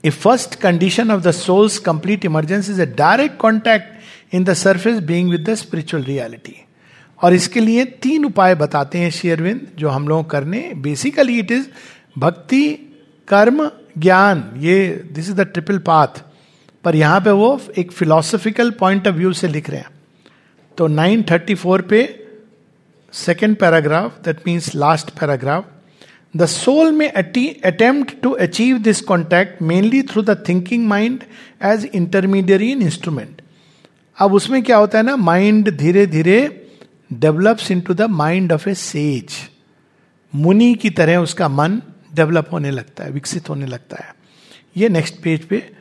[0.05, 3.92] a first condition of the soul's complete emergence is a direct contact
[4.33, 6.55] in the surface being with the spiritual reality
[7.19, 11.67] और इसके लिए तीन उपाय बताते हैं शेयरविंद जो हम लोग करने। बेसिकली इट इज़
[12.19, 12.69] भक्ति,
[13.27, 16.23] कर्म, ज्ञान। ये this is the triple path
[16.83, 19.89] पर यहाँ पे वो एक फिलोसफिकल पॉइंट ऑफ़ व्यू से लिख रहे हैं।
[20.77, 22.01] तो 934 पे
[23.13, 25.65] second paragraph that means last paragraph
[26.37, 31.23] the soul may attempt to achieve this contact mainly through the thinking mind
[31.63, 33.41] as intermediary in instrument
[34.17, 36.67] अब उसमें क्या होता है ना माइंड धीरे धीरे
[37.13, 39.29] develops into the mind of a sage
[40.35, 41.81] मुनि की तरह उसका मन
[42.13, 44.15] डेवलप होने लगता है, विकसित होने लगता है।
[44.77, 45.71] ये नेक्स्ट पेज पे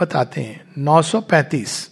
[0.00, 1.90] बताते हैं। 935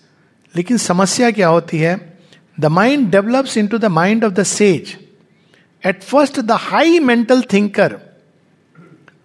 [0.56, 2.18] लेकिन समस्या क्या होती है?
[2.61, 4.96] The mind develops into the mind of the sage
[5.87, 7.98] at first the high mental thinker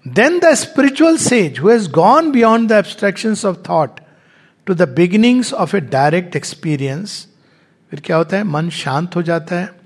[0.07, 3.99] then the spiritual sage who has gone beyond the abstraction of thought
[4.65, 7.28] to the beginnings of a direct experience
[7.91, 8.43] फिर क्या होता है?
[8.43, 9.80] मन शांत हो जाता है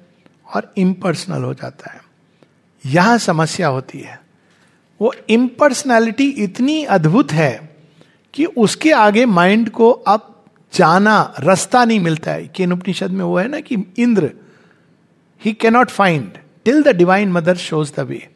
[0.53, 2.01] और इम्पर्सनल हो जाता है।
[2.85, 4.21] यहाँ समस्या होती है।
[5.01, 7.77] वो इम्पर्सनैलिटी इतनी अद्भुत है
[8.33, 13.37] कि उसके आगे माइंड को अब जाना रास्ता नहीं मिलता है। कि उपनिषद में वो
[13.37, 14.31] है ना कि इंद्र
[15.45, 16.31] ही cannot find
[16.65, 18.29] till the divine mother shows the way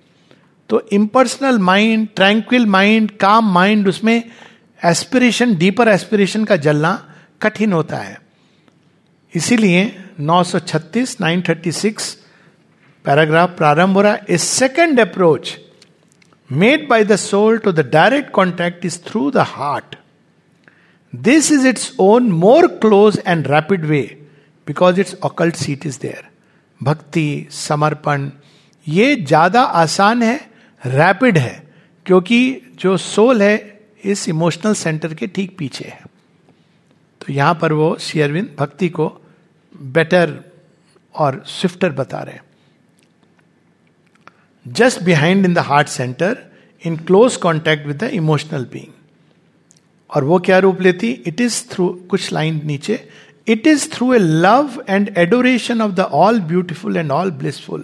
[0.69, 4.23] तो impersonal mind tranquil mind calm mind उसमें
[4.85, 6.91] एस्पिरेशन डीपर एस्पिरेशन का जलना
[7.41, 8.17] कठिन होता है।
[9.33, 9.83] इसीलिए
[10.21, 12.13] 936 936
[13.05, 15.57] पैराग्राफ प्रारंभ हो रहा है। A second approach
[16.51, 19.95] made by the soul to the direct contact is through the heart
[21.15, 24.01] this is its own more close and rapid way
[24.67, 26.27] because its occult seat is there
[26.81, 28.29] भक्ति, समर्पण,
[28.87, 30.35] ये ज़्यादा आसान है
[30.85, 31.69] रैपिड है,
[32.05, 36.01] क्योंकि जो soul है इस इमोशनल सेंटर के ठीक पीछे है।
[37.21, 39.21] तो यहाँ पर वो शेयरविंद भक्ति को
[39.81, 40.39] बेटर
[41.15, 42.39] और स्विफ्टर बता रहे
[44.65, 46.37] just behind in the heart centre
[46.85, 48.93] in close contact with the emotional being
[50.15, 51.11] और वो क्या रूप लेती?
[51.11, 53.09] इट इज़ थ्रू कुछ लाइन नीचे
[53.47, 57.83] it is through a love and adoration of the all beautiful and all blissful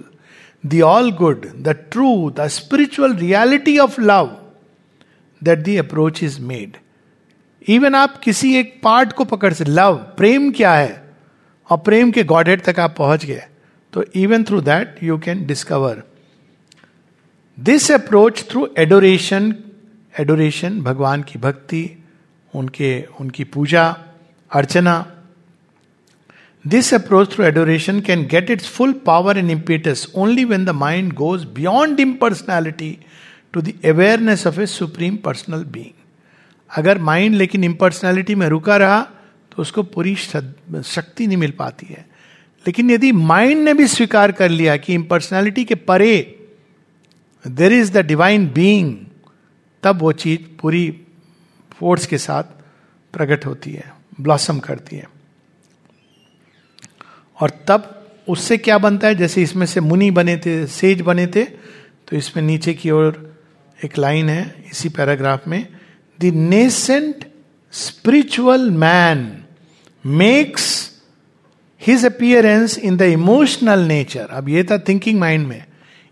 [0.65, 4.44] the all good the true the spiritual reality of love
[5.43, 6.77] that the approach is made
[7.67, 11.03] even आप किसी एक part को पकड़ से love प्रेम क्या है?
[11.69, 13.43] और प्रेम के गॉड तक आप पहुँच गए।
[13.93, 16.03] तो even through that you can discover
[17.59, 19.55] this approach through adoration
[20.19, 22.03] adoration भगवान की भक्ति,
[22.55, 23.97] उनके, उनकी पूजा,
[24.51, 25.11] अर्चना।
[26.67, 31.13] This approach through adoration can get its full power and impetus only when the mind
[31.13, 32.97] goes beyond impersonality
[33.55, 35.93] to the awareness of a supreme personal being
[36.69, 39.01] अगर mind लेकिन impersonality में रुका रहा
[39.51, 42.05] तो उसको पूरी शक्ति नहीं मिल पाती है।
[42.65, 46.15] लेकिन यदि माइंड ने भी स्वीकार कर लिया कि इम्पर्सनैलिटी के परे
[47.45, 48.95] there is the divine being
[49.83, 51.01] तब वो चीज़ पूरी
[51.71, 52.43] फोर्स के साथ
[53.13, 55.07] प्रकट होती है ब्लॉसम करती है।
[57.39, 59.15] और तब उससे क्या बनता है?
[59.15, 63.34] जैसे इसमें से मुनि बने थे सेज बने थे तो इसमें नीचे की ओर
[63.83, 65.67] एक लाइन है इसी पैराग्राफ में
[66.21, 67.25] the nascent
[67.71, 69.43] spiritual man
[70.05, 70.91] makes
[71.87, 75.63] his appearance in the emotional nature अब ये था थिंकिंग माइंड में।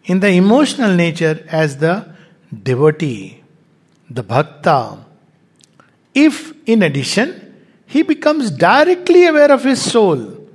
[0.09, 2.15] In the emotional nature as the
[2.53, 3.41] devotee
[4.11, 5.07] the bhakta
[6.15, 7.33] if in addition
[7.89, 10.47] he becomes directly aware of his soul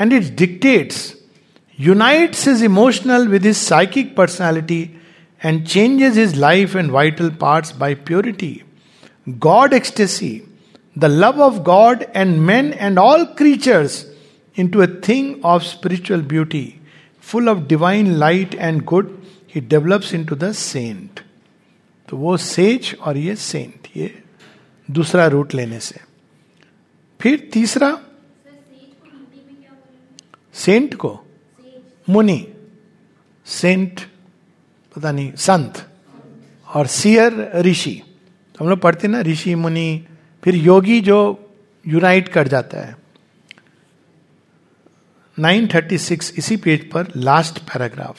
[0.00, 1.14] and it dictates
[1.80, 4.80] unites his emotional with his psychic personality
[5.41, 8.63] and changes his life and vital parts by purity.
[9.39, 10.47] God ecstasy,
[10.95, 14.05] the love of God and men and all creatures
[14.55, 16.79] into a thing of spiritual beauty,
[17.19, 19.13] full of divine light and good,
[19.45, 21.21] he develops into the saint.
[22.09, 24.11] तो वो sage और ये saint ये
[24.91, 25.99] दूसरा route लेने से
[27.21, 27.89] फिर तीसरा
[30.53, 31.11] सेंट को
[32.09, 32.39] मुनि
[33.45, 34.01] सेंट
[34.96, 35.86] पता नहीं, संत
[36.74, 38.02] और सियर ऋषि।
[38.60, 40.06] हम लोग पढ़ते ना, ऋषि, मुनि,
[40.44, 41.18] फिर योगी जो
[41.86, 42.96] यूनाइट कर जाता है।
[45.38, 48.16] 936 इसी पेज पर last paragraph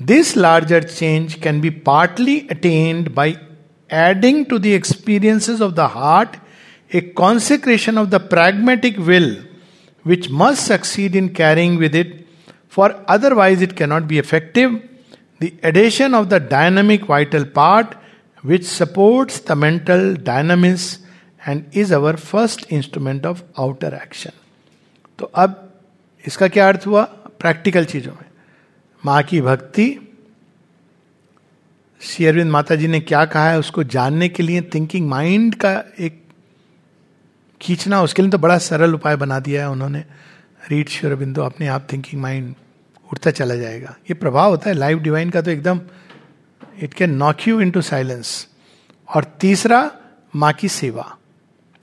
[0.00, 3.36] this larger change can be partly attained by
[3.92, 6.36] adding to the experiences of the heart
[6.94, 9.36] a consecration of the pragmatic will
[10.06, 12.26] which must succeed in carrying with it
[12.70, 14.80] for otherwise it cannot be effective
[15.40, 17.96] the addition of the dynamic vital part
[18.46, 21.04] which supports the mental dynamism
[21.48, 24.32] and is our first instrument of outer action.
[25.18, 25.74] तो अब
[26.26, 27.02] इसका क्या अर्थ हुआ?
[27.40, 28.24] Practical चीज़ों में।
[29.06, 30.14] माँ की भक्ति।
[32.00, 33.58] श्री अरविंद माता जी ने क्या कहा है?
[33.58, 36.24] उसको जानने के लिए थिंकिंग माइंड का एक
[37.62, 40.04] खींचना, उसके लिए तो बड़ा सरल उपाय बना दिया है उन्होंने।
[40.70, 42.54] रीड श्री अरविंदो, अपने आप थिंकिंग माइंड
[43.12, 45.80] उठता चला जाएगा। ये प्रभाव होता है। लाइव डिवाइन का तो एकदम
[46.82, 48.46] it can knock you into silence
[49.08, 49.90] और तीसरा,
[50.34, 51.14] माँ की सेवा।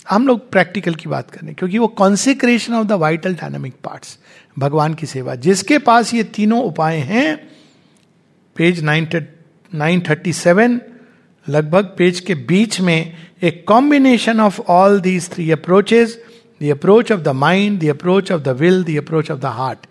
[0.10, 4.18] हम लोग प्रैक्टिकल की बात करें क्योंकि वो consecration of the vital dynamic parts
[4.60, 7.36] भगवान की सेवा। जिसके पास ये तीनों उपाय हैं
[8.56, 10.80] पेज नाइन थर्टी सेवन
[11.48, 13.14] लगभग पेज के बीच में
[13.44, 16.18] a combination of all these three approaches
[16.64, 19.88] the approach of the mind the approach of the will the approach of the heart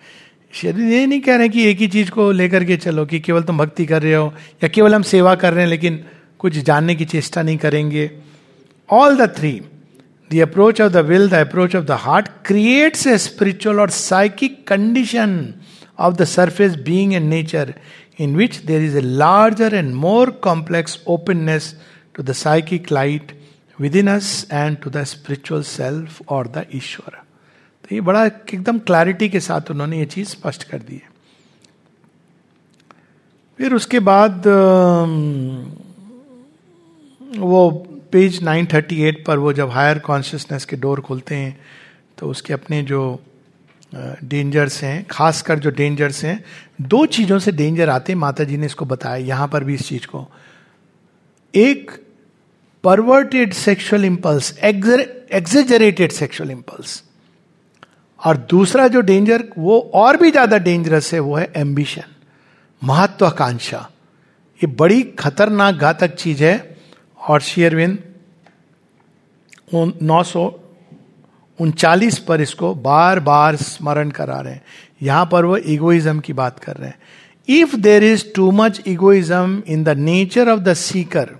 [0.54, 3.42] शरीर ये नहीं कह रहे कि एक ही चीज़ को लेकर के चलो कि केवल
[3.42, 4.32] तुम भक्ति कर रहे हो
[4.62, 6.04] या केवल हम सेवा कर रहे हैं, लेकिन
[6.38, 8.10] कुछ जानने की चेष्टा नहीं करेंगे।
[8.88, 9.60] All the three
[10.30, 14.66] the approach of the will the approach of the heart creates a spiritual और psychic
[14.68, 15.54] condition
[15.98, 17.74] of the surface being and nature
[18.20, 21.74] in which there is a larger and more complex openness
[22.14, 23.38] to the psychic light
[23.96, 27.23] within us and to the spiritual self और the ईश्वर
[27.84, 31.12] तो ये बड़ा एकदम clarity के साथ उन्होंने ये चीज़ स्पष्ट कर दी है।
[33.58, 34.46] फिर उसके बाद
[37.38, 37.70] वो
[38.12, 41.58] पेज 938 पर वो जब हायर कॉन्शियसनेस के डोर खोलते हैं
[42.18, 43.20] तो उसके अपने जो
[43.92, 46.44] डेंजर्स हैं, खासकर जो डेंजर्स हैं,
[46.80, 49.88] दो चीज़ों से डेंजर आते हैं माता जी ने इसको बताया, यहाँ पर भी इस
[49.88, 50.26] चीज़ को।
[51.54, 51.90] एक
[52.84, 57.02] perverted sexual impulse exaggerated sexual impulse
[58.20, 62.14] और दूसरा जो डेंजर वो और भी ज़्यादा डेंजरस है, वो है एम्बिशन
[62.82, 63.88] महत्वाकांक्षा.
[64.60, 66.76] ये बड़ी खतरनाक घातक चीज़ है।
[67.20, 67.98] और शेयरविन
[69.74, 70.44] नौ सौ
[71.58, 74.62] उनचालीस पर इसको बार बार स्मरण करा रहे हैं।
[75.02, 76.98] यहाँ पर वो इगोइज्म की बात कर रहे हैं।
[77.48, 81.30] If there is too much egoism in the nature of the seeker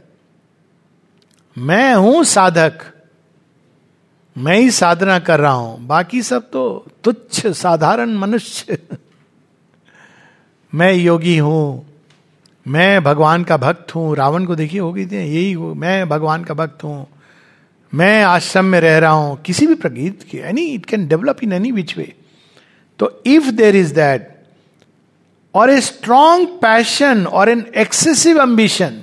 [1.56, 2.93] मैं हूँ साधक।
[4.36, 8.78] मैं ही साधना कर रहा हूँ, बाकी सब तो तुच्छ, साधारण मनुष्य।
[10.72, 11.86] मैं योगी हूँ,
[12.66, 16.54] मैं भगवान का भक्त हूँ। रावण को देखिए होगी थी, यही हो, मैं भगवान का
[16.54, 17.06] भक्त हूँ।
[17.92, 21.52] मैं आश्रम में रह रहा हूँ, किसी भी प्रगीत की any it can develop in
[21.52, 22.12] any which way
[22.98, 24.28] तो if there is that
[25.54, 29.00] or a strong passion or an excessive ambition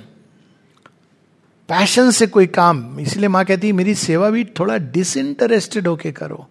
[1.72, 6.48] passion से कोई काम इसलिए माँ कहती है मेरी सेवा भी थोड़ा डिसइंटरेस्टेड होके करो।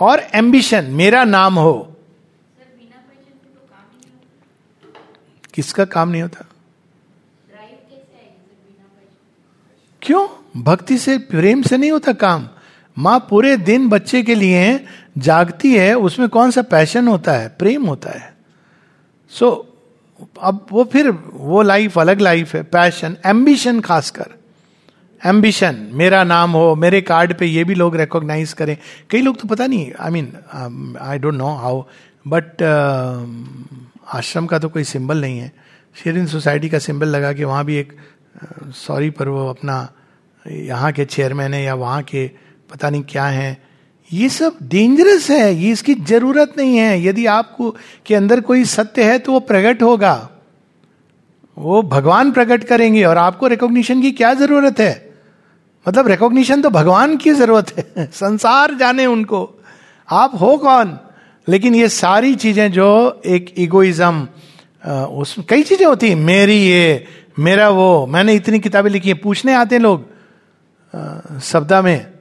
[0.00, 1.96] और एम्बिशन मेरा नाम हो।
[5.54, 6.44] किसका काम नहीं होता?
[10.02, 10.28] क्यों?
[10.62, 12.48] भक्ति से प्रेम से नहीं होता काम।
[12.98, 14.86] माँ पूरे दिन बच्चे के लिए
[15.18, 17.48] जागती है उसमें कौन सा पैशन होता है?
[17.48, 18.36] प्रेम होता है।
[19.30, 19.75] सो so,
[20.18, 24.34] अब वो फिर वो लाइफ अलग लाइफ है पैशन एम्बिशन खासकर।
[25.20, 28.76] एम्बिशन मेरा नाम हो मेरे कार्ड पे ये भी लोग रिकॉग्नाइज करें।
[29.10, 31.82] कई लोग तो पता नहीं I mean I don't know how
[32.26, 32.62] but
[34.14, 35.52] ashram का तो कोई सिंबल नहीं है।
[35.96, 37.92] शेरिन सोसाइटी का सिंबल लगा के वहाँ भी एक
[38.76, 39.76] सॉरी uh, पर वो अपना
[40.46, 42.26] यहाँ के चेयरमैन है या वहाँ के
[42.70, 43.56] पता नहीं क्या है।
[44.12, 47.76] ये सब डेंजरस है, ये इसकी ज़रूरत नहीं है। यदि आपको,
[48.06, 50.30] के अंदर कोई सत्य है तो वो प्रकट होगा।
[51.58, 55.14] वो भगवान प्रकट करेंगे और आपको रिकॉग्निशन की क्या ज़रूरत है?
[55.88, 59.60] मतलब रिकॉग्निशन तो भगवान की ज़रूरत है, संसार जाने उनको।
[60.10, 60.98] आप हो कौन?
[61.48, 64.28] लेकिन ये सारी चीज़ें जो एक इगोइज्म
[64.90, 67.04] उस, कई चीज़ें होती हैं। मेरी ये,
[67.38, 70.06] मेरा वो, मैंने इतनी किताबें लिखी है। पूछने आते हैं लोग
[71.42, 72.15] शब्दा में।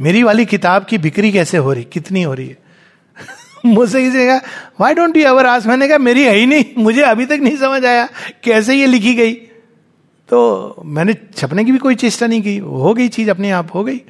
[0.00, 1.84] मेरी वाली किताब की बिक्री कैसे हो रही?
[1.84, 2.56] कितनी हो रही है?
[3.66, 4.40] मुझसे किसी ने कहा
[4.80, 7.56] वाई डोंट यू एवर आज मैंने कहा मेरी है ही नहीं मुझे अभी तक नहीं
[7.56, 8.08] समझ आया
[8.44, 9.32] कैसे ये लिखी गई?
[10.28, 13.84] तो मैंने छपने की भी कोई चेष्टा नहीं की हो गई चीज़ अपने आप हो
[13.84, 14.00] गई।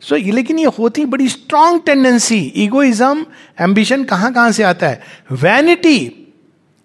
[0.00, 3.26] सो so, लेकिन ये होती बड़ी स्ट्रांग टेंडेंसी इगोइज्म
[3.60, 5.02] एम्बिशन कहाँ कहाँ से आता है?
[5.32, 6.24] वैनिटी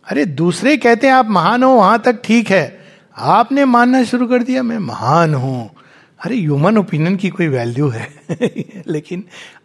[0.08, 2.86] अरे दूसरे कहते हैं आप महान हो वहाँ तक ठीक है।
[3.18, 5.70] आपने मानना शुरू कर दिया मैं महान हूँ।
[6.24, 8.08] अरे ह्यूमन ओपिनियन की कोई वैल्यू है?
[8.88, 9.24] लेकिन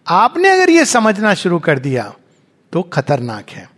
[0.09, 2.13] आपने अगर ये समझना शुरू कर दिया
[2.73, 3.69] तो खतरनाक है।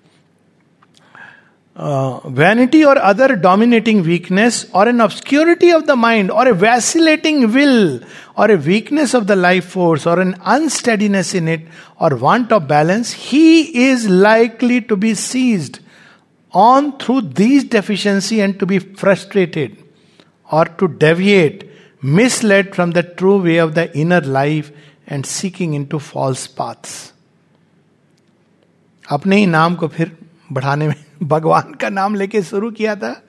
[1.76, 8.01] Vanity or other dominating weakness or an obscurity of the mind or a vacillating will
[8.37, 11.68] or a weakness of the life force or an unsteadiness in it
[12.01, 15.76] or want of balance he is likely to be seized
[16.55, 19.76] on through these deficiency and to be frustrated
[20.51, 21.70] or to deviate
[22.03, 24.70] misled from the true way of the inner life
[25.07, 27.12] and seeking into false paths.
[29.11, 30.16] अपने ही नाम को फिर
[30.53, 33.22] बढ़ाने में भगवान का नाम लेके शुरू किया था।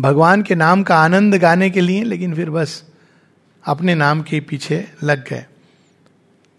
[0.00, 2.84] भगवान के नाम का आनंद गाने के लिए, लेकिन फिर बस
[3.66, 5.44] अपने नाम के पीछे लग गए।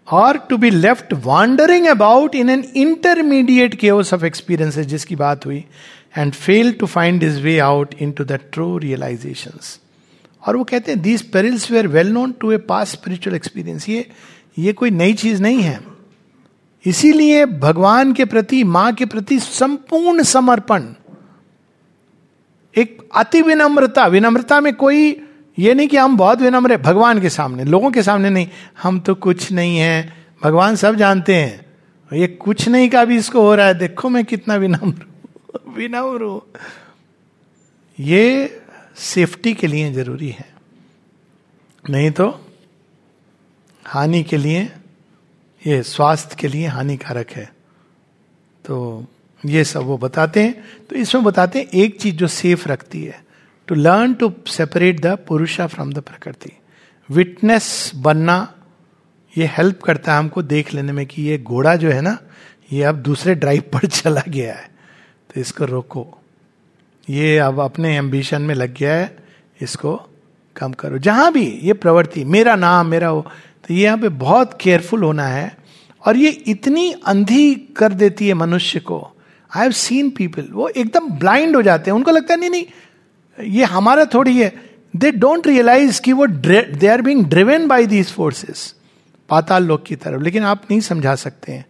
[0.08, 5.64] Or to be left wandering about in an intermediate chaos of experiences जिसकी बात हुई
[6.18, 9.78] and fail to find his way out into the true realisations
[10.44, 14.08] और वो कहते हैं these perils were well known to a past spiritual experience ये
[14.58, 15.80] ये कोई नई चीज़ नहीं है।
[16.84, 20.86] इसीलिए भगवान के प्रति, माँ के प्रति संपूर्ण समर्पण,
[22.74, 25.10] एक अति विनम्रता विनम्रता में कोई
[25.58, 28.48] ये नहीं कि हम बहुत विनम्र है, भगवान के सामने, लोगों के सामने नहीं।
[28.82, 30.12] हम तो कुछ नहीं है,
[30.42, 31.66] भगवान सब जानते हैं।
[32.10, 35.06] ये कुछ नहीं का भी इसको हो रहा है, देखो मैं कितना विनम्र
[35.76, 36.42] विनम्र हूँ।
[37.98, 38.61] ये
[38.96, 40.54] सेफ्टी के लिए ज़रूरी है।
[41.90, 42.48] नहीं तो
[43.86, 44.72] हानि के लिए,
[45.66, 47.52] ये स्वास्थ्य के लिए हानिकारक है।
[48.64, 49.06] तो
[49.46, 53.24] ये सब वो बताते हैं। तो इसमें बताते हैं, एक चीज़ जो सेफ़ रखती है
[53.66, 56.52] to learn to separate the Purusha from the Prakriti
[57.10, 58.54] witness बनना,
[59.38, 62.18] ये हेल्प करता है हमको देख लेने में कि ये घोड़ा जो है ना,
[62.72, 64.70] ये अब दूसरे ड्राइव पर चला गया है।
[65.34, 66.21] तो इसको रोको।
[67.08, 69.16] ये अब अपने एम्बिशन में लग गया है,
[69.60, 69.94] इसको
[70.56, 73.26] कम करो। जहाँ भी ये प्रवृत्ति, मेरा नाम, मेरा हो
[73.68, 75.56] तो ये यहाँ पे बहुत केयरफुल होना है
[76.04, 78.98] और ये इतनी अंधी कर देती है मनुष्य को।
[79.50, 82.64] आई हैव सीन पीपल वो एकदम ब्लाइंड हो जाते हैं। उनको लगता है, नहीं नहीं,
[83.38, 84.52] ये हमारा थोड़ी है।
[84.96, 88.74] दे डोंट रियलाइज़ कि वो they are being driven by these forces
[89.30, 91.64] Patal Lok की तरफ़। लेकिन आप नहीं समझा सकते हैं।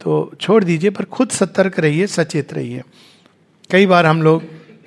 [0.00, 2.82] तो छोड़ दीजिए, पर खुद सतर्क रहिए, सचेत रहिए।
[3.70, 4.42] कई बार हम लोग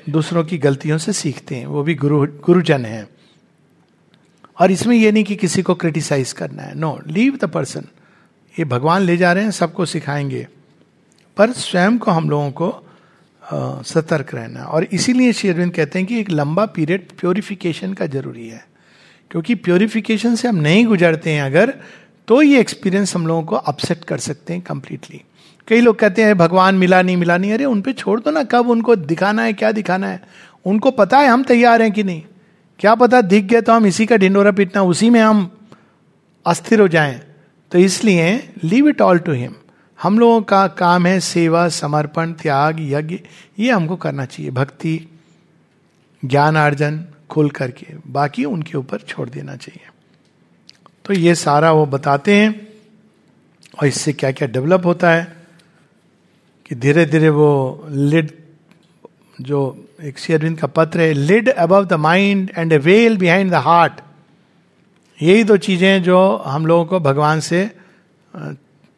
[0.10, 3.08] दूसरों की गलतियों से सीखते हैं। वो भी गुरु, गुरुजन हैं।
[4.60, 7.86] और इसमें यह नहीं कि किसी को क्रिटिसाइज करना है। नो लीव द पर्सन
[8.60, 10.48] ये भगवान ले जा रहे हैं, सबको सिखाएँगे।
[11.38, 12.84] पर स्वयं को हम लोगों को
[13.84, 18.68] सतर्क रहना। और इसीलिए शेरविंद कहते हैं कि एक लंबा पीरियड प्योरिफिकेशन का ज़रूरी है।
[19.32, 21.74] क्योंकि प्योरिफिकेशन से हम नहीं गुजरते हैं अगर
[22.28, 25.22] तो ये एक्सपीरियंस हम लोगों को अपसेट कर सकते हैं कंप्लीटली
[25.68, 28.44] कई लोग कहते हैं, भगवान मिला नहीं मिला नहीं। अरे, उन पर छोड़ दो ना,
[28.44, 30.22] कब उनको दिखाना है, क्या दिखाना है?
[30.66, 32.22] उनको पता है हम तैयार हैं कि नहीं?
[32.80, 35.58] क्या पता दिख गए तो हम इसी का ढिंडोरा पीटना, उसी में हम
[36.46, 37.22] अस्थिर हो जाएँ।
[37.72, 39.56] तो इसलिए leave it all to him
[40.02, 43.20] हम लोगों का काम है सेवा, समर्पण, त्याग, यज्ञ,
[43.60, 45.08] ये हमको करना चाहिए। भक्ति,
[46.26, 49.88] ज्ञान अर्जन खुल करके। बाकी उनके ऊपर छोड़ देना चाहिए।
[51.06, 52.68] तो ये सारा वो बताते हैं
[53.82, 55.37] और इससे क्या क्या डेवलप होता है।
[56.70, 58.32] कि धीरे धीरे वो लिड
[59.42, 63.54] जो एक शेरविंद का पत्र है lid above the mind and a veil behind the
[63.54, 63.94] heart
[65.22, 67.72] यही दो चीज़ें जो हम लोगों को भगवान से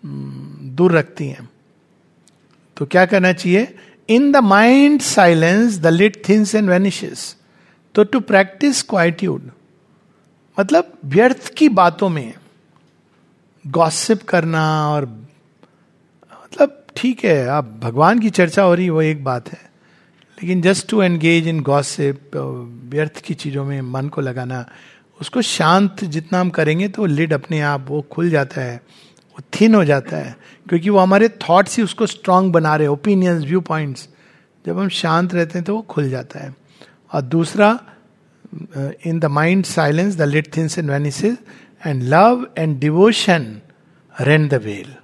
[0.06, 1.50] दूर रखती हैं।
[2.78, 3.76] तो क्या करना चाहिए?
[4.10, 7.36] In the mind silence the lid thins and vanishes
[7.96, 9.52] तो टू प्रैक्टिस क्वाइट्यूड
[10.60, 12.34] मतलब व्यर्थ की बातों में
[13.68, 15.06] गॉसिप करना और
[16.44, 19.60] मतलब ठीक है, आप भगवान की चर्चा हो रही वो एक बात है।
[20.38, 24.66] लेकिन just to engage in gossip व्यर्थ की चीज़ों में मन को लगाना,
[25.22, 29.76] उसको शांत जितना हम करेंगे तो लिड अपने आप वो खुल जाता है, वो थिन
[29.76, 30.36] हो जाता है।
[30.70, 34.08] क्योंकि वो हमारे थॉट्स ही उसको स्ट्रांग बना रहे ओपिनियंस व्यू पॉइंट्स
[34.66, 36.54] जब हम शांत रहते हैं तो वो खुल जाता है।
[37.14, 37.78] और दूसरा
[39.06, 41.38] in the mind silence the lid thins and vanishes
[41.86, 43.56] and love and devotion
[44.16, 44.96] rend the veil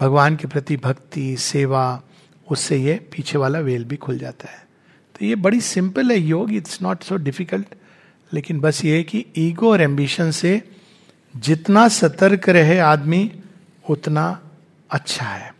[0.00, 2.02] भगवान के प्रति भक्ति, सेवा,
[2.50, 4.66] उससे ये पीछे वाला वेल भी खुल जाता है।
[5.14, 7.74] तो ये बड़ी सिंपल है, योग इट्स नॉट सो डिफ़िकल्ट
[8.34, 10.62] लेकिन बस ये है कि ईगो और एम्बिशन से
[11.36, 13.32] जितना सतर्क रहे आदमी,
[13.90, 14.40] उतना
[14.90, 15.54] अच्छा है।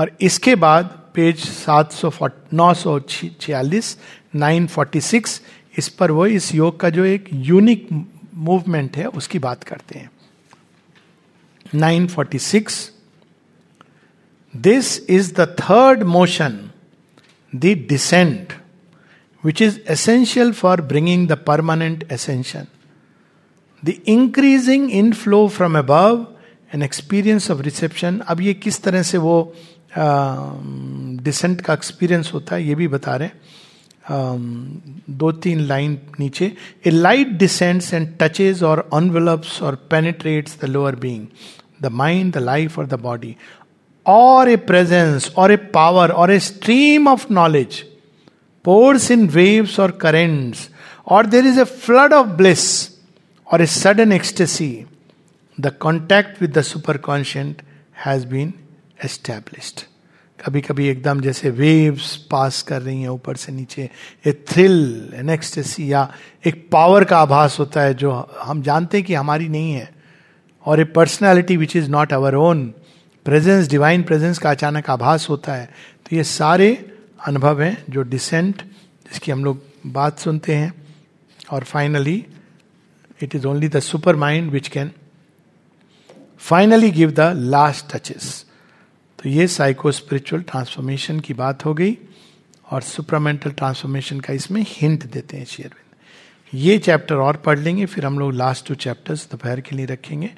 [0.00, 0.84] और इसके बाद
[1.14, 3.98] पेज सात सौ नौ सौ छियालीस
[4.34, 5.42] नाइन फोर्टी सिक्स
[5.78, 7.88] इस पर वो इस योग का जो एक यूनिक
[8.34, 10.10] मूवमेंट है, उसकी बात करते हैं।
[11.74, 12.91] Nine forty six
[14.54, 16.58] this is the third motion
[17.52, 18.52] the descent
[19.44, 22.66] which is essential for bringing the permanent ascension
[23.84, 26.26] the increasing inflow from above
[26.74, 29.54] an experience of reception अब ये किस तरह से वो
[29.98, 33.30] डिसेंट का एक्सपीरियंस होता है, ये भी बता रहे
[34.10, 36.52] दो तीन लाइन नीचे
[36.86, 41.26] a light descends and touches or envelops or penetrates the lower being
[41.82, 43.36] the mind the life or the body
[44.06, 47.82] or a presence or a power or a stream of knowledge
[48.64, 50.70] pours in waves or currents,
[51.04, 52.96] or there is a flood of bliss
[53.46, 54.86] or a sudden ecstasy,
[55.58, 57.56] the contact with the superconscient
[57.94, 58.52] has been
[59.00, 59.88] established.
[60.38, 63.88] कभी कभी एकदम जैसे waves पास कर रही हैं ऊपर से नीचे
[64.26, 66.08] ए थ्रिल एन एक्सटेसी या
[66.46, 69.88] एक पावर का आभास होता है जो हम जानते हैं कि हमारी नहीं है
[70.66, 72.72] or a personality which is not our own
[73.26, 75.66] presence divine presence का अचानक आभास होता है
[76.06, 76.68] तो ये सारे
[77.26, 80.72] अनुभव हैं जो डिसेंट जिसकी हम लोग बात सुनते हैं।
[81.50, 82.24] और finally
[83.22, 83.80] it is only the
[84.16, 84.90] supermind which can
[86.38, 88.44] finally give the last touches
[89.18, 91.96] तो ये साइको स्पिरिचुअल ट्रांसफॉर्मेशन की बात हो गई
[92.70, 95.80] और सुपरामेंटल ट्रांसफॉर्मेशन का इसमें हिंट देते हैं शेयरविंद
[96.52, 100.30] ये चैप्टर और पढ़ लेंगे, फिर हम लोग लास्ट टू चैप्टर्स दोपहर के लिए रखेंगे।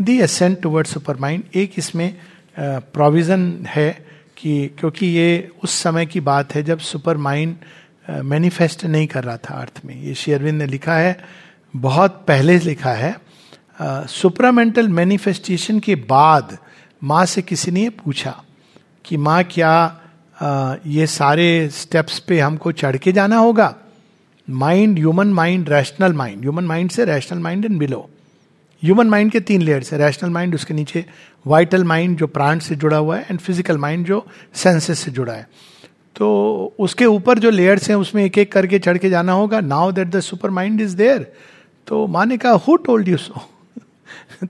[0.00, 2.14] The ascent toward super mind एक इसमें
[2.58, 7.56] प्रोविज़न है कि क्योंकि ये उस समय की बात है जब सुपर माइंड
[8.10, 11.24] मैनिफेस्ट नहीं कर रहा था अर्थ में। ये शेयरविंद ने लिखा है
[11.76, 13.20] बहुत पहले लिखा है
[13.82, 16.58] सुपरामेंटल मैनिफेस्टेशन के बाद
[17.04, 18.42] माँ से किसी ने पूछा
[19.04, 19.98] कि माँ क्या
[20.42, 23.74] आ, ये सारे स्टेप्स पे हमको चढ़ के जाना होगा?
[24.50, 28.10] Mind human mind rational mind human mind से rational mind and below
[28.82, 31.04] human mind के तीन लेयर्स है रैशनल माइंड उसके नीचे
[31.46, 34.24] वाइटल माइंड जो प्राण से जुड़ा हुआ है एंड फ़िज़िकल माइंड जो
[34.54, 35.46] सेंसेस से जुड़ा है।
[36.16, 39.92] तो उसके ऊपर जो लेयर्स हैं, उसमें एक एक करके चढ़ के जाना होगा। Now
[39.92, 40.20] that the
[40.50, 41.32] supermind is there
[41.88, 43.48] तो माँ ने कहा हु टोल्ड यू सो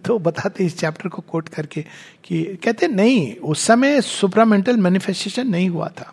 [0.04, 1.82] तो बताते इस चैप्टर को कोट करके
[2.24, 6.12] कि कहते नहीं, उस समय सुपरामेंटल मैनिफेस्टेशन नहीं हुआ था।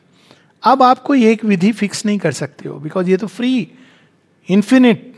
[0.63, 3.67] अब आप कोई एक विधि फिक्स नहीं कर सकते हो बिकॉज़ ये तो फ्री
[4.49, 5.13] इन्फिनिट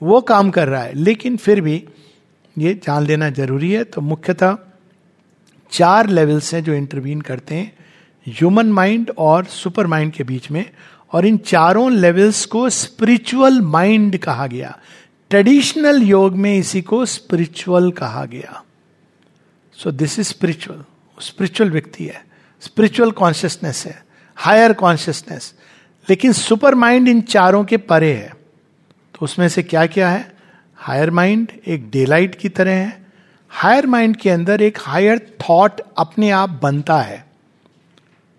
[0.00, 1.82] वो काम कर रहा है। लेकिन फिर भी
[2.58, 4.56] ये जान लेना ज़रूरी है। तो मुख्यतः
[5.70, 7.76] चार लेवल्स हैं जो इंटरवीन करते हैं
[8.28, 10.70] ह्यूमन माइंड और सुपर माइंड के बीच में।
[11.12, 14.78] और इन चारों लेवल्स को स्पिरिचुअल माइंड कहा गया।
[15.30, 18.62] ट्रेडिशनल योग में इसी को स्पिरिचुअल कहा गया।
[19.72, 20.84] So this is spiritual
[21.22, 22.26] spiritual व्यक्ति है।
[22.60, 24.04] स्पिरिचुअल कॉन्शियसनेस है।
[24.36, 25.54] हायर कॉन्शियसनेस
[26.10, 28.28] लेकिन सुपर माइंड इन चारों के परे है।
[29.14, 30.35] तो उसमें से क्या क्या है?
[30.78, 33.06] हायर माइंड एक डेलाइट की तरह है।
[33.50, 37.24] हायर माइंड के अंदर एक हायर थॉट अपने आप बनता है।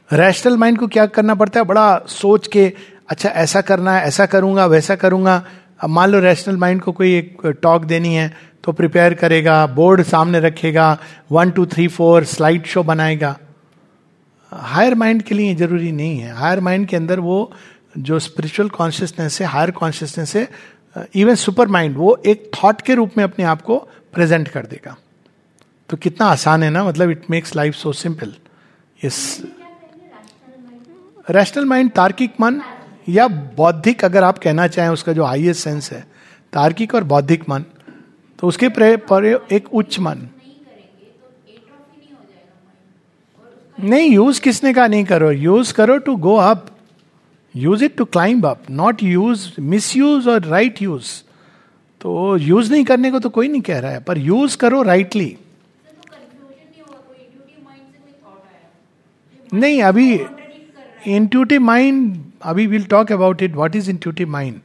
[0.10, 1.66] रैशनल माइंड को क्या करना पड़ता है?
[1.66, 2.72] बड़ा सोच के
[3.10, 5.44] अच्छा ऐसा करना है, ऐसा करूँगा, वैसा करूँगा।
[5.82, 8.32] अब मान लो रैशनल माइंड को कोई एक टॉक देनी है
[8.64, 10.98] तो प्रिपेयर करेगा, बोर्ड सामने रखेगा,
[11.32, 13.38] one, two, three, four, slide show बनाएगा।
[14.52, 17.52] हायर माइंड के लिए ज़रूरी नहीं है। हायर माइंड के अंदर वो
[17.98, 20.48] जो स्पिरिचुअल कॉन्शियसनेस है, हायर कॉन्शियसनेस है
[21.16, 23.78] इवन सुपर माइंड वो एक थॉट के रूप में अपने आप को
[24.14, 24.96] प्रेजेंट कर देगा।
[25.90, 28.34] तो कितना आसान है ना मतलब it makes life so simple
[29.02, 29.42] yes
[31.30, 32.62] rational mind तार्किक मन
[33.10, 36.06] या बौद्धिक, अगर आप कहना चाहें, उसका जो हाइएस्ट सेंस है,
[36.54, 37.66] तार्किक और बौद्धिक मन
[38.40, 40.28] तो उसके पर एक उच्च मन।
[43.78, 46.68] नहीं यूज़ किसने का नहीं करो। यूज़ करो to go up
[47.58, 49.50] use it to climb up not use
[49.96, 51.12] misuse और राइट यूज़
[52.02, 55.36] तो यूज़ नहीं करने को तो कोई नहीं कह रहा है, पर यूज़ करो राइटली
[59.54, 60.14] नहीं, अभी
[61.08, 64.60] इंट्यूटिव माइंड अभी will talk about it what is intuitive mind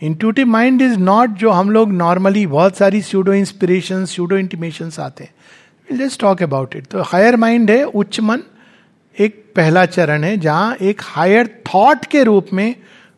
[0.00, 5.24] intuitive mind is not जो हम लोग नॉर्मली बहुत सारी स्यूडो इंस्पिरेशन स्यूडो इंटीमेशन आते
[5.24, 5.30] हैं.
[5.88, 8.42] Will just talk about it तो हायर माइंड है, उच्च मन
[9.56, 12.74] पहला चरण है, जहाँ एक हायर थॉट के रूप में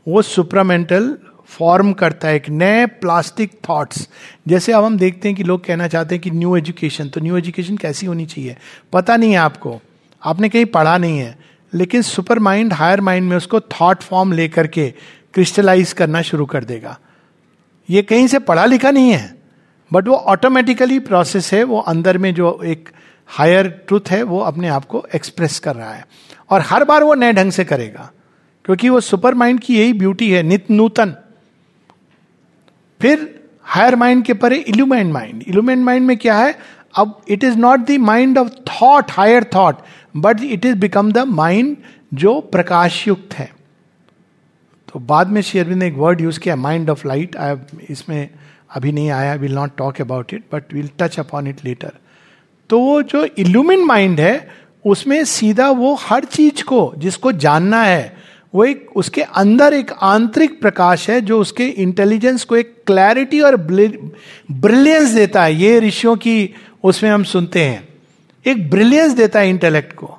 [0.07, 1.17] वो सुपरामेंटल
[1.49, 4.09] फॉर्म करता है, एक नए प्लास्टिक थॉट्स
[4.49, 7.37] जैसे अब हम देखते हैं कि लोग कहना चाहते हैं कि न्यू एजुकेशन तो न्यू
[7.37, 8.57] एजुकेशन कैसी होनी चाहिए?
[8.93, 9.81] पता नहीं है आपको।
[10.23, 11.39] आपने कहीं पढ़ा नहीं है,
[11.73, 14.89] लेकिन सुपर माइंड हायर माइंड में उसको थॉट फॉर्म लेकर के
[15.35, 16.99] क्रिस्टलाइज करना शुरू कर देगा।
[17.89, 19.37] ये कहीं से पढ़ा लिखा नहीं है
[19.91, 22.89] बट वो ऑटोमेटिकली प्रोसेस है, वो अंदर में जो एक
[23.29, 26.05] हायर ट्रूथ है, वो अपने आप को एक्सप्रेस कर रहा है।
[26.51, 28.13] और हर बार वो नए ढंग से करेगा।
[28.65, 31.15] क्योंकि वो सुपर माइंड की यही ब्यूटी है, नित नूतन।
[33.01, 36.59] फिर हायर माइंड के परे इल्यूमेंट माइंड। इल्यूमेंट माइंड में क्या है?
[36.97, 39.77] अब it is not the mind of thought, higher thought,
[40.17, 41.77] but it is become the mind
[42.15, 43.53] जो प्रकाश युक्त है।
[44.93, 47.57] तो बाद में शेयरविंद ने एक वर्ड यूज़ किया, माइंड ऑफ़ लाइट। आई
[47.91, 48.31] इसमें
[48.71, 51.93] अभी नहीं आया will not talk about it, but will touch upon it later.
[52.71, 58.17] तो वो जो इल्यूमिन माइंड है उसमें सीधा वो हर चीज़ को, जिसको जानना है,
[58.55, 63.57] वो एक, उसके अंदर एक आंतरिक प्रकाश है, जो उसके इंटेलिजेंस को एक क्लैरिटी और
[64.51, 66.55] ब्रिलियंस देता है। ये ऋषियों की
[66.85, 67.89] उसमें हम सुनते हैं।
[68.47, 70.19] एक ब्रिलियंस देता है इंटेलेक्ट को।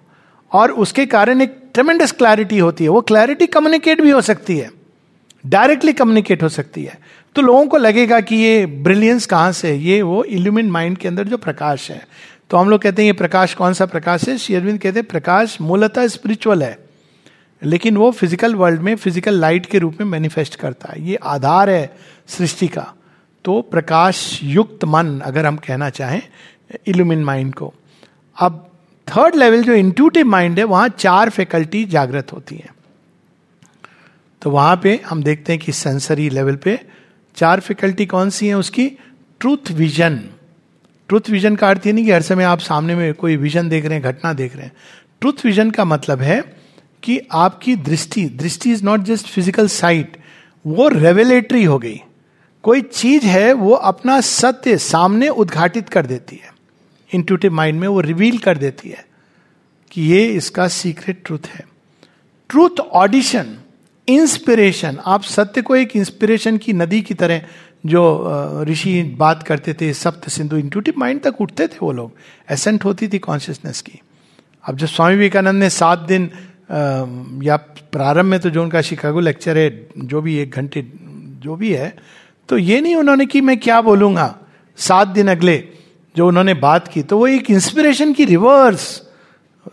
[0.52, 4.72] और उसके कारण एक ट्रेमेंडस क्लैरिटी होती है। वो क्लैरिटी कम्युनिकेट भी हो सकती है।
[5.46, 7.00] डायरेक्टली कम्युनिकेट हो सकती है।
[7.36, 11.24] तो लोगों को लगेगा कि ये ब्रिलियंस कहाँ से ये वो इल्यूमिन माइंड के अंदर
[11.24, 12.08] जो प्रकाश है।
[12.50, 14.38] तो हम लोग कहते हैं, ये प्रकाश कौन सा प्रकाश है?
[14.38, 16.78] श्री अरविंद कहते हैं, प्रकाश मूलतः स्पिरिचुअल है,
[17.62, 21.70] लेकिन वो फ़िज़िकल वर्ल्ड में फ़िज़िकल लाइट के रूप में मैनिफेस्ट करता है। ये आधार
[21.70, 21.96] है
[22.28, 22.94] सृष्टि का।
[23.46, 26.22] तो प्रकाश युक्त मन, अगर हम कहना चाहें
[26.88, 27.74] इल्यूमिन माइंड को।
[28.38, 28.66] अब
[29.08, 32.74] थर्ड लेवल जो इंट्यूटिव माइंड है, वहाँ चार फैकल्टी जागृत होती है।
[34.42, 36.80] तो वहाँ पे हम देखते हैं कि सेंसरी लेवल पे
[37.38, 38.88] चार फैकल्टी कौन सी है उसकी?
[39.42, 40.22] ट्रूथ विजन
[41.10, 43.86] ट्रूथ विजन का अर्थ ये नहीं कि हर समय आप सामने में कोई विजन देख
[43.86, 44.72] रहे हैं, घटना देख रहे हैं।
[45.22, 46.42] ट्रूथ विजन का मतलब है
[47.04, 50.18] कि आपकी दृष्टि दृष्टि is not just physical sight
[50.66, 52.02] वो रेवेलेटरी हो गई।
[52.64, 56.54] कोई चीज़ है, वो अपना सत्य सामने उद्घाटित कर देती है।
[57.12, 59.06] इंट्यूटिव माइंड में वो रिवील कर देती है
[59.92, 61.66] कि ये इसका सीक्रेट ट्रूथ है।
[62.50, 63.58] ट्रूथ ऑडिशन
[64.08, 67.42] इंस्पिरेशन आप सत्य को एक इंस्पिरेशन की नदी की तरह
[67.84, 72.12] जो ऋषि बात करते थे, सप्त सिंधु इंट्यूटिव माइंड तक उठते थे वो लोग।
[72.52, 74.00] एसेंट होती थी कॉन्शियसनेस की।
[74.66, 76.30] अब जब स्वामी विवेकानंद ने सात दिन
[77.44, 77.56] या
[77.92, 80.86] प्रारंभ में तो जो उनका शिकागो लेक्चर है, जो भी एक घंटे,
[81.42, 81.96] जो भी है
[82.50, 84.36] तो ये नहीं उन्होंने कि मैं क्या बोलूँगा,
[84.78, 85.58] सात दिन अगले
[86.16, 89.02] जो उन्होंने बात की तो वो एक इंस्पिरेशन की रिवर्स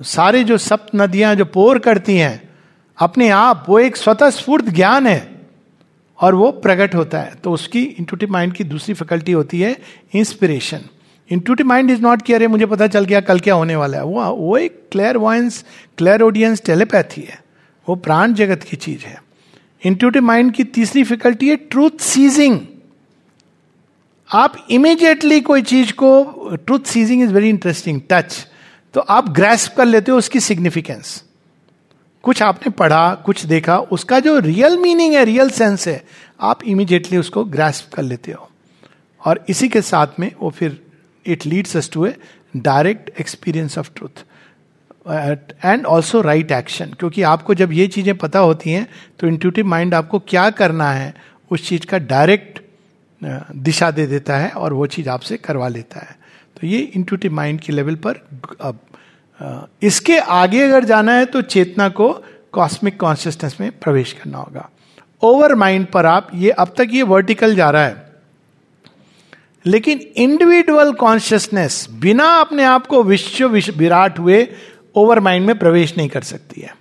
[0.05, 2.43] सारे जो सप्त नदियाँ जो पोर करती हैं,
[2.99, 5.36] अपने आप, वो एक स्वतः स्फूर्त ज्ञान है।
[6.21, 9.77] और वो प्रकट होता है। तो उसकी इंटूटिव माइंड की दूसरी फैकल्टी होती है
[10.15, 10.81] inspiration
[11.31, 14.05] intuitive mind is not कि अरे मुझे पता चल गया कल क्या होने वाला है।
[14.05, 15.65] वो वो एक clear voice
[15.99, 17.43] clear audience telepathy है।
[17.89, 19.23] वो प्राण जगत की चीज़ है।
[19.85, 22.59] इंट्यूटिव माइंड की तीसरी फैकल्टी है ट्रूथ सीजिंग
[24.31, 28.47] आप इमीडिएटली कोई चीज़ को truth seizing is very interesting touch
[28.95, 31.23] तो आप ग्रेस्प कर लेते हो उसकी सिग्निफिकेंस
[32.27, 36.03] कुछ आपने पढ़ा, कुछ देखा, उसका जो रियल मीनिंग है रियल सेंस है,
[36.41, 38.49] आप इमीडिएटली उसको ग्रेस्प कर लेते हो।
[39.23, 40.81] और इसी के साथ में वो फिर
[41.27, 42.15] it leads us to a
[42.57, 44.25] direct experience of truth
[45.65, 48.87] and also right action क्योंकि आपको जब ये चीज़ें पता होती हैं
[49.21, 51.15] तो इंट्यूटिव माइंड आपको क्या करना है,
[51.51, 52.61] उस चीज़ का डायरेक्ट
[53.57, 56.17] दिशा दे देता है और वो चीज़ आपसे करवा लेता है।
[56.57, 58.21] तो ये इंट्यूटिव माइंड के लेवल पर,
[58.61, 58.79] अब
[59.83, 64.71] इसके आगे अगर जाना है तो चेतना को कॉस्मिक कॉन्शियसनेस में प्रवेश करना होगा।
[65.23, 68.07] ओवर माइंड पर आप ये, अब तक ये वर्टिकल जा रहा है।
[69.67, 74.49] लेकिन इंडिविजुअल कॉन्शियसनेस बिना अपने आप को विश्व विराट हुए
[74.95, 76.77] ओवर माइंड में प्रवेश नहीं कर सकती है।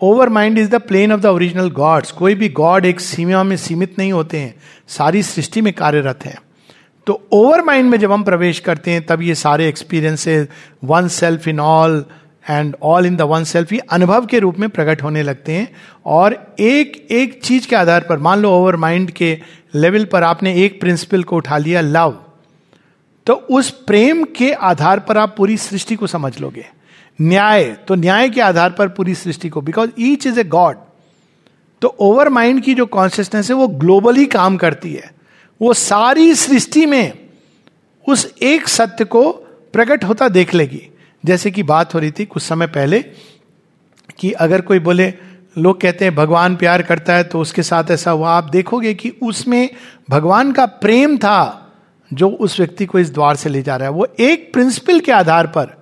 [0.28, 3.98] Overmind is the plane of the original gods कोई भी गॉड एक सीमा में सीमित
[3.98, 4.54] नहीं होते हैं।
[4.88, 6.38] सारी सृष्टि में कार्यरत हैं।
[7.08, 10.48] तो ओवर माइंड में जब हम प्रवेश करते हैं, तब ये सारे experiences
[10.84, 12.04] one self in all
[12.50, 15.68] and all in the one self ये अनुभव के रूप में प्रकट होने लगते हैं।
[16.06, 19.38] और एक एक चीज़ के आधार पर, मान लो ओवर माइंड के
[19.74, 22.16] लेवल पर आपने एक प्रिंसिपल को उठा लिया लव
[23.26, 26.66] तो उस प्रेम के आधार पर आप पूरी सृष्टि को समझ लोगे।
[27.18, 30.76] न्याय तो न्याय के आधार पर पूरी सृष्टि को because each is a god
[31.82, 35.17] तो ओवर माइंड की जो कॉन्शियसनेस है, वो ग्लोबली काम करती है।
[35.62, 37.28] वो सारी सृष्टि में
[38.08, 39.32] उस एक सत्य को
[39.72, 40.88] प्रकट होता देख लेगी।
[41.26, 43.02] जैसे कि बात हो रही थी कुछ समय पहले
[44.18, 45.14] कि अगर कोई बोले,
[45.58, 49.10] लोग कहते हैं भगवान प्यार करता है तो उसके साथ ऐसा हुआ। आप देखोगे कि
[49.22, 49.70] उसमें
[50.10, 51.72] भगवान का प्रेम था
[52.12, 55.12] जो उस व्यक्ति को इस द्वार से ले जा रहा है। वो एक प्रिंसिपल के
[55.12, 55.76] आधार पर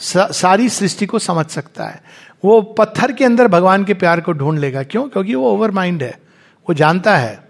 [0.00, 2.02] सारी सृष्टि को समझ सकता है।
[2.44, 5.08] वो पत्थर के अंदर भगवान के प्यार को ढूंढ लेगा। क्यों?
[5.08, 6.18] क्योंकि वो ओवर माइंड है।
[6.68, 7.47] वो जानता है।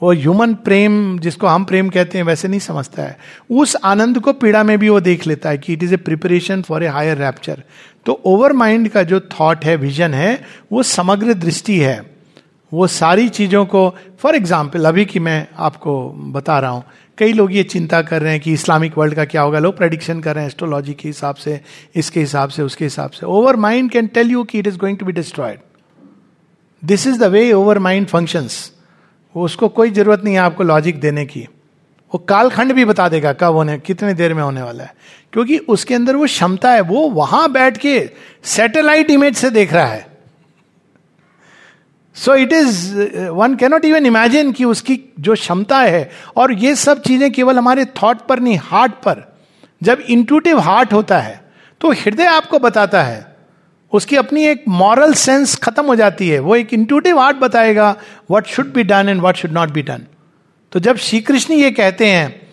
[0.00, 3.16] वो ह्यूमन प्रेम, जिसको हम प्रेम कहते हैं, वैसे नहीं समझता है।
[3.52, 6.62] उस आनंद को पीड़ा में भी वो देख लेता है कि it is a preparation
[6.62, 7.62] for a higher rapture
[8.06, 10.40] तो ओवर माइंड का जो थॉट है विजन है,
[10.72, 11.98] वो समग्र दृष्टि है।
[12.72, 13.88] वो सारी चीज़ों को
[14.20, 15.92] फॉर एग्ज़ाम्पल अभी की मैं आपको
[16.32, 16.82] बता रहा हूँ,
[17.18, 20.20] कई लोग ये चिंता कर रहे हैं कि इस्लामिक वर्ल्ड का क्या होगा, लोग प्रेडिक्शन
[20.20, 21.60] कर रहे हैं एस्ट्रोलॉजी के हिसाब से,
[21.96, 24.98] इसके हिसाब से, उसके हिसाब से। Over mind can tell you कि it is going
[24.98, 25.58] to be destroyed
[26.82, 28.60] this is the way overmind functions
[29.38, 31.46] उसको कोई ज़रूरत नहीं है आपको लॉजिक देने की।
[32.12, 34.94] वो कालखंड भी बता देगा कब होने, कितने देर में होने वाला है।
[35.32, 37.98] क्योंकि उसके अंदर वो क्षमता है, वो वहाँ बैठ के
[38.46, 40.06] सैटेलाइट इमेज से देख रहा है।
[42.16, 47.02] So it is one cannot even imagine कि उसकी जो क्षमता है, और ये सब
[47.02, 49.24] चीज़ें केवल हमारे थॉट पर नहीं हार्ट पर।
[49.82, 51.40] जब इंटूटिव हार्ट होता है
[51.80, 53.37] तो हृदय आपको बताता है।
[53.92, 57.94] उसकी अपनी एक मॉरल सेंस खत्म हो जाती है। वो एक इंटूटिव आर्ट बताएगा
[58.30, 60.02] what should be done and what should not be done
[60.72, 62.48] तो जब श्री कृष्ण ये कहते हैं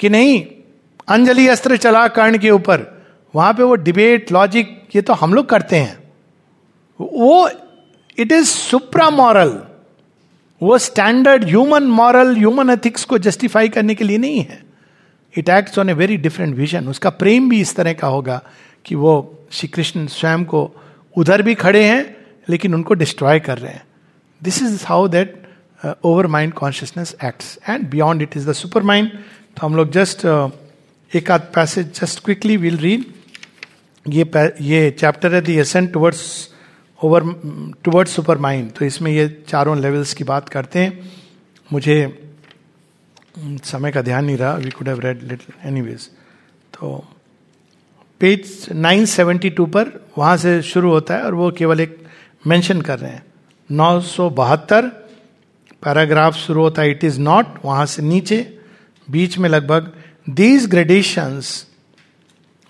[0.00, 0.44] कि नहीं,
[1.08, 2.86] अंजलि अस्त्र चला कर्ण के ऊपर,
[3.34, 5.98] वहाँ पे वो डिबेट लॉजिक ये तो हम लोग करते हैं।
[7.00, 7.48] वो
[8.18, 9.58] इट इज़ सुप्रा मॉरल
[10.60, 14.62] वो standard human moral human ethics को जस्टिफाई करने के लिए नहीं है।
[15.34, 18.40] It acts on a very different vision उसका प्रेम भी इस तरह का होगा
[18.84, 20.70] कि वो श्री कृष्ण स्वयं को
[21.16, 22.16] उधर भी खड़े हैं
[22.48, 23.84] लेकिन उनको डिस्ट्रॉय कर रहे हैं।
[24.42, 25.36] This is how that
[26.04, 30.26] over mind consciousness acts and beyond it is the super mind तो हम लोग जस्ट
[30.26, 30.50] uh,
[31.12, 33.04] एक आध passage just quickly will read
[34.08, 34.30] ये
[34.60, 36.48] ये चैप्टर है the ascent towards
[37.04, 37.24] over
[37.84, 41.10] towards super mind तो इसमें ये चारों लेवल्स की बात करते हैं।
[41.72, 41.96] मुझे
[43.64, 46.06] समय का ध्यान नहीं रहा। We could have read little anyways
[46.74, 46.88] तो
[48.20, 52.06] पेज 972 पर वहाँ से शुरू होता है और वो केवल एक
[52.46, 53.24] मेंशन कर रहे हैं।
[53.70, 54.86] नौ सौ बहत्तर,
[55.82, 58.58] पैराग्राफ शुरू होता है, इट इज़ नॉट, वहाँ से नीचे,
[59.10, 59.92] बीच में लगभग।
[60.30, 61.66] दीज ग्रेडेशंस,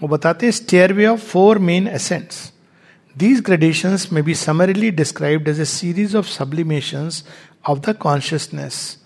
[0.02, 0.52] वो बताते हैं
[0.92, 2.52] stairway of four main ascents.
[3.18, 7.24] These gradations में be summarily described as a series of sublimations
[7.68, 8.96] of the consciousness.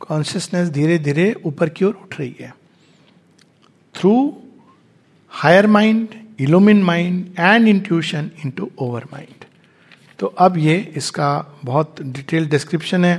[0.00, 2.54] Consciousness धीरे धीरे ऊपर की ओर उठ रही है।
[3.94, 4.42] Through
[5.32, 9.44] higher mind illumined mind and intuition into over mind
[10.18, 13.18] तो अब ये इसका बहुत डिटेल डिस्क्रिप्शन है।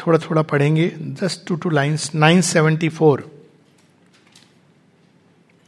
[0.00, 0.88] थोड़ा थोड़ा पढ़ेंगे।
[1.20, 3.24] Just two two lines nine seventy four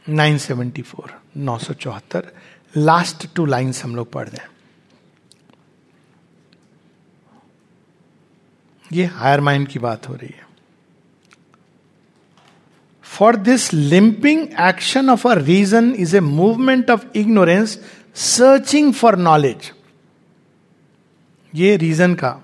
[0.07, 2.31] nine seventy four नौ सौ चौहत्तर.
[2.77, 4.45] लास्ट टू लाइन्स हम लोग पढ़ दें
[8.91, 10.47] ये हायर माइंड की बात हो रही है।
[13.17, 17.79] For this limping action of a reason is a movement of ignorance
[18.15, 19.71] searching for knowledge
[21.55, 22.35] ये रीजन का।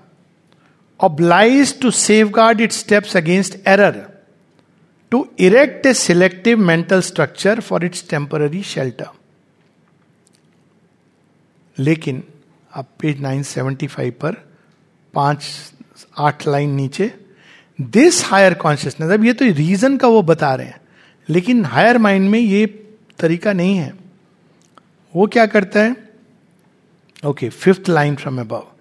[1.00, 1.90] Obliged to
[2.28, 4.00] safeguard it steps against error
[5.10, 9.06] to erect a selective mental structure for its temporary shelter
[11.78, 12.22] लेकिन,
[12.72, 14.34] अब page 975 पर
[15.14, 15.44] पाँच,
[16.18, 17.25] आठ line नीचे
[17.78, 20.80] this higher consciousness अब ये तो रीजन का वो बता रहे हैं,
[21.28, 22.66] लेकिन हायर माइंड में ये
[23.18, 23.92] तरीका नहीं है।
[25.14, 25.96] वो क्या करता है?
[27.26, 28.72] ओके फिफ्थ लाइन फ्रॉम अब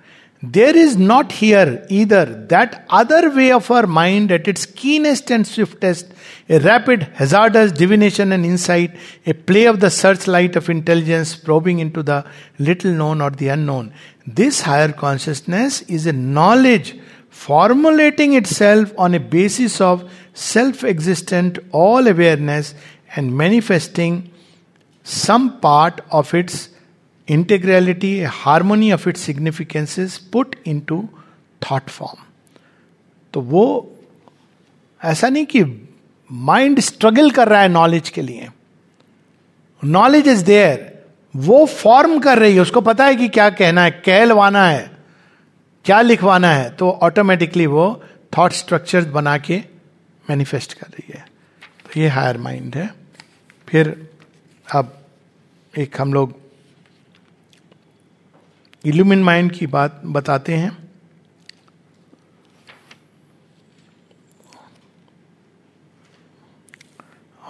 [0.43, 5.45] there is not here either that other way of our mind at its keenest and
[5.45, 6.05] swiftest
[6.51, 9.89] a rapid hazardous divination and insight a play of the
[10.27, 12.21] searchlight of intelligence probing into the
[12.61, 13.91] little known or the known
[14.35, 16.93] this higher consciousness is a knowledge
[17.35, 22.73] formulating itself on a basis of self existent all awareness
[23.17, 24.31] and manifesting
[25.05, 26.69] some part of its
[28.25, 31.09] harmony of it significance is put into
[31.71, 32.23] thought form
[33.33, 33.95] तो वो
[35.03, 35.89] ऐसा नहीं कि
[36.31, 38.49] mind struggle कर रहा है knowledge के लिए।
[39.83, 41.05] नॉलेज इज़ देयर
[41.35, 44.94] वो फॉर्म कर रही है। उसको पता है कि क्या कहना है, कहलवाना है।
[45.85, 46.69] क्या लिखवाना है?
[46.69, 48.03] तो ऑटोमेटिकली वो
[48.37, 49.57] थॉट स्ट्रक्चर बना के
[50.29, 51.25] मैनिफेस्ट कर रही है।
[51.85, 52.93] तो ये हायर माइंड है।
[53.67, 54.09] फिर
[54.75, 55.05] अब
[55.77, 56.33] एक हम लोग
[58.85, 60.77] इल्यूमिन माइंड की बात बताते हैं।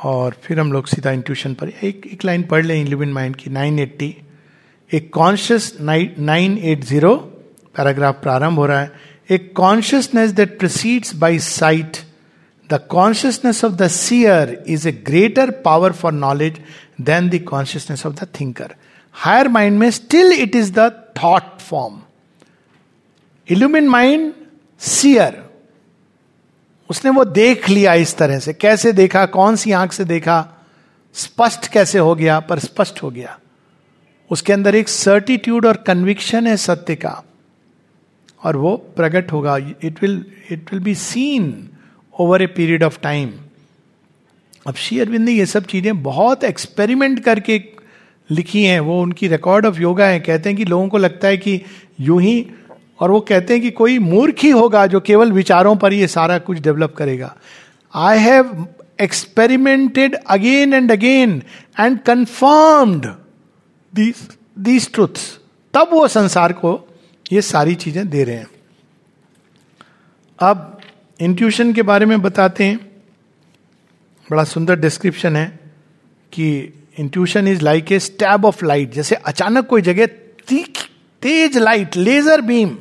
[0.04, 3.50] और फिर हम लोग सीधा इंट्यूशन पर एक एक लाइन पढ़ लें इल्यूमिन माइंड की।
[3.50, 4.14] 980
[4.94, 7.32] एक conscious nine eight zero
[7.78, 8.92] paragraph प्रारंभ हो रहा है
[9.30, 11.98] a consciousness that proceeds by sight
[12.70, 16.62] the consciousness of the seer is a greater power for knowledge
[17.02, 18.76] than the consciousness of the thinker
[19.12, 20.92] higher mind में still it is the
[21.24, 22.02] thought form
[23.50, 24.34] illumined mind
[24.80, 25.46] seer
[26.90, 29.26] उसने वो देख लिया इस तरह से। कैसे देखा?
[29.26, 30.68] कौन सी आँख से देखा?
[31.14, 32.40] स्पष्ट कैसे हो गया?
[32.40, 33.40] पर स्पष्ट हो गया।
[34.32, 37.25] उसके अंदर एक सर्टिट्यूड और कन्विक्शन है सत्य का।
[38.46, 41.70] और वो प्रकट होगा। It will it will be seen
[42.14, 43.32] over a period of time
[44.68, 47.62] अब श्री अरविंद ने ये सब चीज़ें बहुत एक्सपेरिमेंट करके
[48.30, 51.38] लिखी हैं। वो उनकी रिकॉर्ड ऑफ़ योगा है। कहते हैं कि लोगों को लगता है
[51.38, 51.62] कि
[52.02, 52.46] यूँ ही,
[53.00, 56.38] और वो कहते हैं कि कोई मूर्ख ही होगा जो केवल विचारों पर ये सारा
[56.40, 57.36] कुछ डेवलप करेगा।
[57.94, 58.66] I have
[59.02, 61.42] experimented again and again
[61.80, 63.06] and confirmed
[63.94, 65.40] these truths
[65.74, 66.85] तब वो संसार को
[67.32, 68.48] ये सारी चीज़ें दे रहे हैं।
[70.40, 70.80] अब
[71.20, 72.78] इंट्यूशन के बारे में बताते हैं।
[74.28, 75.48] बड़ा सुंदर डिस्क्रिप्शन है
[76.34, 76.50] कि
[77.00, 80.06] intuition is like a stab of light जैसे अचानक कोई जगह
[80.48, 80.82] तीख,
[81.22, 82.78] तेज लाइट लेजर बीम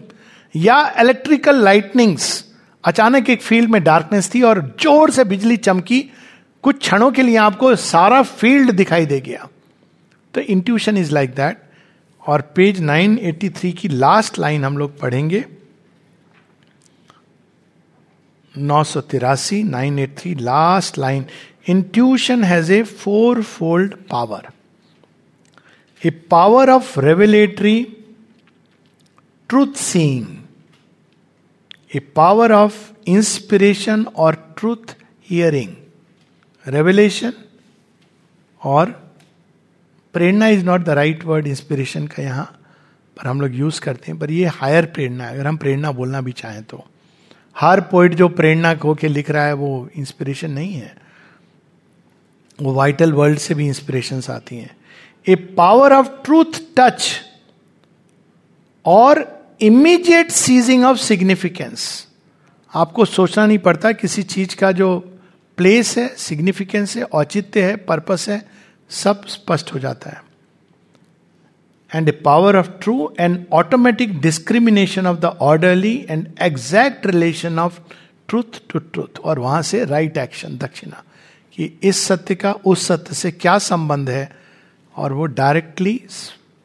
[0.55, 2.45] या इलेक्ट्रिकल लाइटनिंग्स
[2.85, 6.01] अचानक एक फ़ील्ड में डार्कनेस थी और ज़ोर से बिजली चमकी।
[6.65, 9.49] कुछ क्षणों के लिए आपको सारा फ़ील्ड दिखाई दे गया।
[10.35, 11.63] तो इंट्यूशन इज़ लाइक दैट
[12.27, 15.45] और पेज 983 की लास्ट लाइन हम लोग पढ़ेंगे।
[18.59, 21.25] नौ सौ तिरासी nine eight three last line
[21.83, 24.49] intuition has a four fold power
[26.07, 27.83] a power of revelatory
[29.49, 30.27] truth seeing
[31.97, 34.97] a power of inspiration or truth
[35.31, 35.75] hearing
[36.67, 37.33] revelation
[38.63, 39.04] और
[40.15, 42.45] प्रेरणा is not the right word inspiration का यहाँ
[43.17, 46.21] पर हम लोग use करते हैं, पर ये हायर प्रेरणा है। अगर हम प्रेरणा बोलना
[46.21, 46.85] भी चाहें तो।
[47.57, 50.97] हर पोइट जो प्रेरणा होके लिख रहा है, वो इंस्पिरेशन नहीं है।
[52.63, 54.77] वो वाइटल वर्ल्ड से भी इंस्पिरेशन आती हैं।
[55.29, 57.21] A power of truth touch
[58.85, 59.23] or
[59.61, 62.07] immediate seizing of significance
[62.75, 64.99] आपको सोचना नहीं पड़ता किसी चीज़ का जो
[65.57, 68.54] प्लेस है सिग्निफिकेंस है, औचित्य है पर्पस है
[68.91, 70.25] सब स्पष्ट हो जाता है।
[71.95, 77.81] And a power of true and automatic discrimination of the orderly and exact relation of
[78.29, 81.03] truth to truth और वहाँ से राइट एक्शन दक्षिणा,
[81.53, 84.37] कि इस सत्य का उस सत्य से क्या संबंध है?
[84.97, 86.01] और वो डायरेक्टली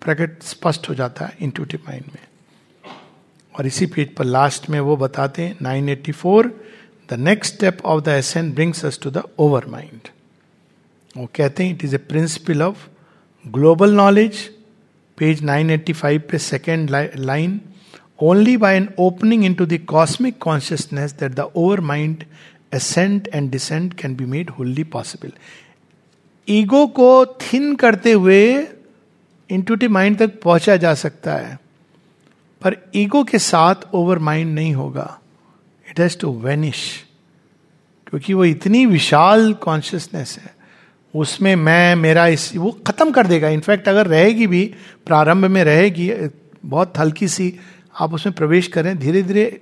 [0.02, 2.28] प्रकट, स्पष्ट हो जाता है इंटूटिव माइंड में।
[3.60, 6.50] और इसी पेज पर लास्ट में वो बताते हैं 984
[7.10, 10.08] the next step of the ascent brings us to the over mind
[11.18, 12.88] वो कहते हैं it is a principle of
[13.48, 14.50] global knowledge
[15.18, 17.62] page 985 पे second line
[18.20, 22.24] only by an opening into the cosmic consciousness that the over mind
[22.74, 25.32] ascent and descent can be made wholly possible
[26.50, 28.68] ego को thin करते हुए
[29.50, 31.60] intuitive mind तक पहुँचा जा सकता है,
[32.62, 35.20] पर ईगो के साथ ओवर माइंड नहीं होगा।
[35.90, 37.06] इट हैज़ टू वेनिश
[38.08, 40.59] क्योंकि वो इतनी विशाल कॉन्शियसनेस है।
[41.16, 46.12] उसमें मैं मेरा इस वो खत्म कर देगा। इनफैक्ट अगर रहेगी भी प्रारंभ में रहेगी
[46.66, 47.60] बहुत हल्की सी
[48.00, 49.62] आप उसमें प्रवेश करें धीरे धीरे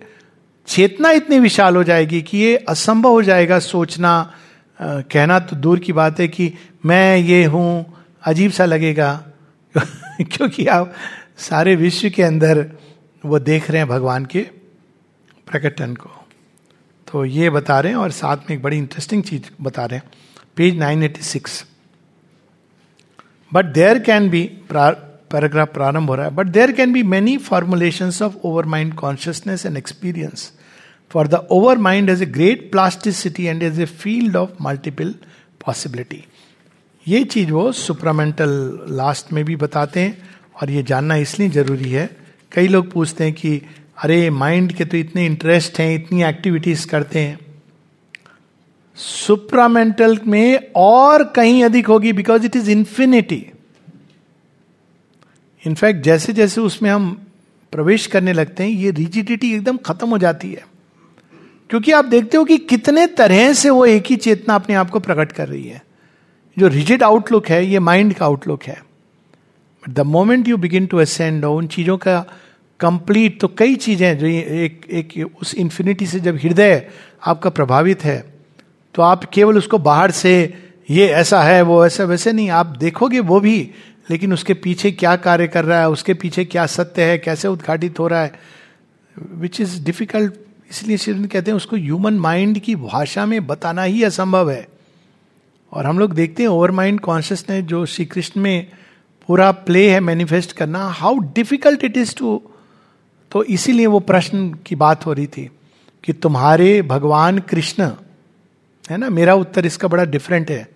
[0.68, 4.34] चेतना इतनी विशाल हो जाएगी कि ये असंभव हो जाएगा सोचना।
[4.82, 6.54] आ, कहना तो दूर की बात है कि
[6.86, 7.93] मैं ये हूँ
[8.24, 9.24] अजीब सा लगेगा।
[10.22, 10.93] क्योंकि आप
[11.38, 12.72] सारे विश्व के अंदर
[13.26, 14.39] वो देख रहे हैं भगवान के
[15.48, 16.10] प्रकटन को।
[17.12, 20.06] तो ये बता रहे हैं और साथ में एक बड़ी इंटरेस्टिंग चीज़ बता रहे हैं।
[20.58, 21.64] Page 986
[23.53, 28.12] but there can be paragraph प्रारंभ हो रहा है but there can be many formulation
[28.26, 30.51] of over mind consciousness and experience
[31.12, 35.16] for the over mind as a great plasticity and as a field of multiple
[35.66, 36.24] possibility
[37.08, 38.49] ये चीज़ वो supramental
[38.89, 40.30] last में भी बताते हैं
[40.62, 42.10] और ये जानना इसलिए ज़रूरी है।
[42.51, 43.62] कई लोग पूछते हैं कि,
[44.03, 47.47] अरे माइंड के तो इतने इंटरेस्ट हैं, इतनी एक्टिविटीज़ करते हैं।
[48.98, 53.52] सुप्रामेंटल में और कहीं अधिक होगी because it is infinity
[55.68, 57.28] in fact जैसे जैसे उसमें हम
[57.72, 60.66] प्रवेश करने लगते हैं, ये रिजिडिटी एकदम खत्म हो जाती है।
[61.70, 65.00] क्योंकि आप देखते हो कि कितने तरह से वो एक ही चेतना अपने आप को
[65.00, 65.84] प्रकट कर रही है।
[66.60, 68.84] जो रिजिड आउटलुक है, ये माइंड का आउटलुक है।
[69.84, 72.26] But the moment you begin to ascend उन चीज़ों का
[72.80, 76.88] कंप्लीट तो कई चीज़ें जो एक एक उस इंफिनिटी से जब हृदय
[77.26, 78.36] आपका प्रभावित है
[78.98, 80.54] तो आप केवल उसको बाहर से,
[80.89, 83.72] ये ऐसा है, वो ऐसा, वैसे नहीं, आप देखोगे वो भी,
[84.10, 88.00] लेकिन उसके पीछे क्या कार्य कर रहा है, उसके पीछे क्या सत्य है, कैसे उद्घाटित
[88.00, 88.39] हो रहा है?
[89.18, 90.34] विच इज़ डिफ़िकल्ट
[90.70, 94.68] इसलिए श्री कहते हैं, उसको ह्यूमन माइंड की भाषा में बताना ही असंभव है।
[95.72, 98.68] और हम लोग देखते हैं ओवर माइंड कॉन्शियसनेस जो श्री कृष्ण में
[99.30, 102.41] पूरा प्ले है मैनिफेस्ट करना how difficult it is to
[103.32, 105.50] तो इसीलिए वो प्रश्न की बात हो रही थी,
[106.04, 107.91] कि तुम्हारे भगवान कृष्ण
[108.89, 109.09] है ना?
[109.09, 110.69] मेरा उत्तर इसका बड़ा डिफरेंट है।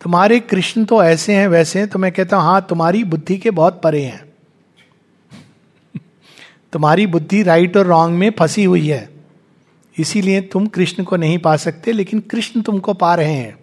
[0.00, 3.50] तुम्हारे कृष्ण तो ऐसे हैं, वैसे हैं तो मैं कहता हूँ हाँ तुम्हारी बुद्धि के
[3.50, 4.24] बहुत परे हैं।
[6.72, 9.08] तुम्हारी बुद्धि राइट और रॉन्ग में फंसी हुई है।
[9.98, 13.58] इसीलिए तुम कृष्ण को नहीं पा सकते, लेकिन कृष्ण तुमको पा रहे हैं।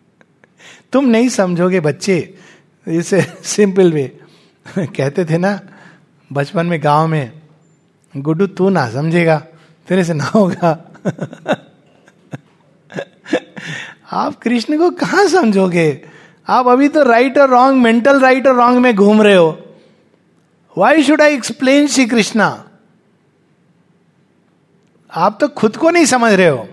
[0.92, 2.34] तुम नहीं समझोगे बच्चे,
[2.88, 4.18] इसे सिंपल वे
[4.78, 5.60] कहते थे ना,
[6.32, 7.32] बचपन में गाँव में,
[8.16, 9.38] गुड्डू तू ना समझेगा,
[9.88, 10.92] तेरे से ना होगा।
[14.08, 16.02] आप कृष्ण को कहा समझोगे?
[16.48, 19.58] आप अभी तो राइट और रॉन्ग मेंटल राइट और रॉन्ग में घूम रहे हो।
[20.76, 22.64] Why should I explain Shri Krishna
[25.12, 26.68] आप तो खुद को नहीं समझ रहे हो।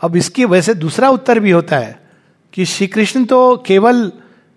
[0.00, 1.98] अब इसकी वैसे दूसरा उत्तर भी होता है
[2.52, 4.12] कि श्री कृष्ण तो केवल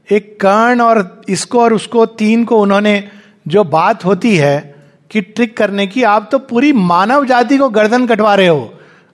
[0.09, 3.11] एक कर्ण और इसको और उसको, तीन को उन्होंने
[3.47, 4.75] जो बात होती है
[5.11, 8.73] कि ट्रिक करने की, आप तो पूरी मानव जाति को गर्दन कटवा रहे हो।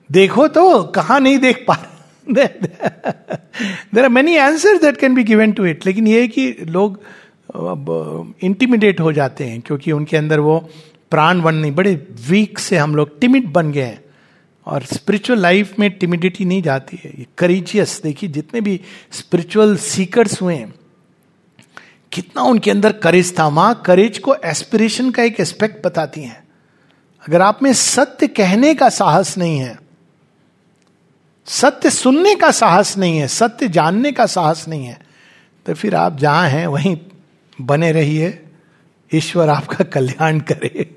[0.10, 1.78] देखो तो कहा नहीं देख पा
[2.28, 7.02] there are many answer that can be given to it लेकिन ये कि लोग
[8.44, 10.58] इंटिमिडेट हो जाते हैं, क्योंकि उनके अंदर वो
[11.12, 11.94] प्राण बन नहीं, बड़े
[12.30, 14.04] वीक से हम लोग टिमिड बन गए हैं।
[14.68, 18.80] और स्पिरिचुअल लाइफ में टिमिडिटी नहीं जाती है। करीजियस देखिए, जितने भी
[19.12, 20.74] स्पिरिचुअल सीकर्स हुए हैं,
[22.12, 26.44] कितना उनके अंदर करेज था। माँ करेज को एस्पिरेशन का एक एस्पेक्ट बताती हैं।
[27.24, 29.78] अगर आप में सत्य कहने का साहस नहीं है
[31.50, 35.00] सत्य सुनने का साहस नहीं है, सत्य जानने का साहस नहीं है।
[35.66, 36.98] तो फिर आप जहाँ हैं, वहीं
[37.62, 38.46] बने रहिए।
[39.12, 40.96] ईश्वर आपका कल्याण करे।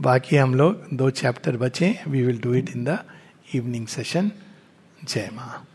[0.00, 2.98] बाकी हम लोग दो चैप्टर बचे। We will do it in the
[3.54, 4.30] evening session
[5.04, 5.66] जय माँ।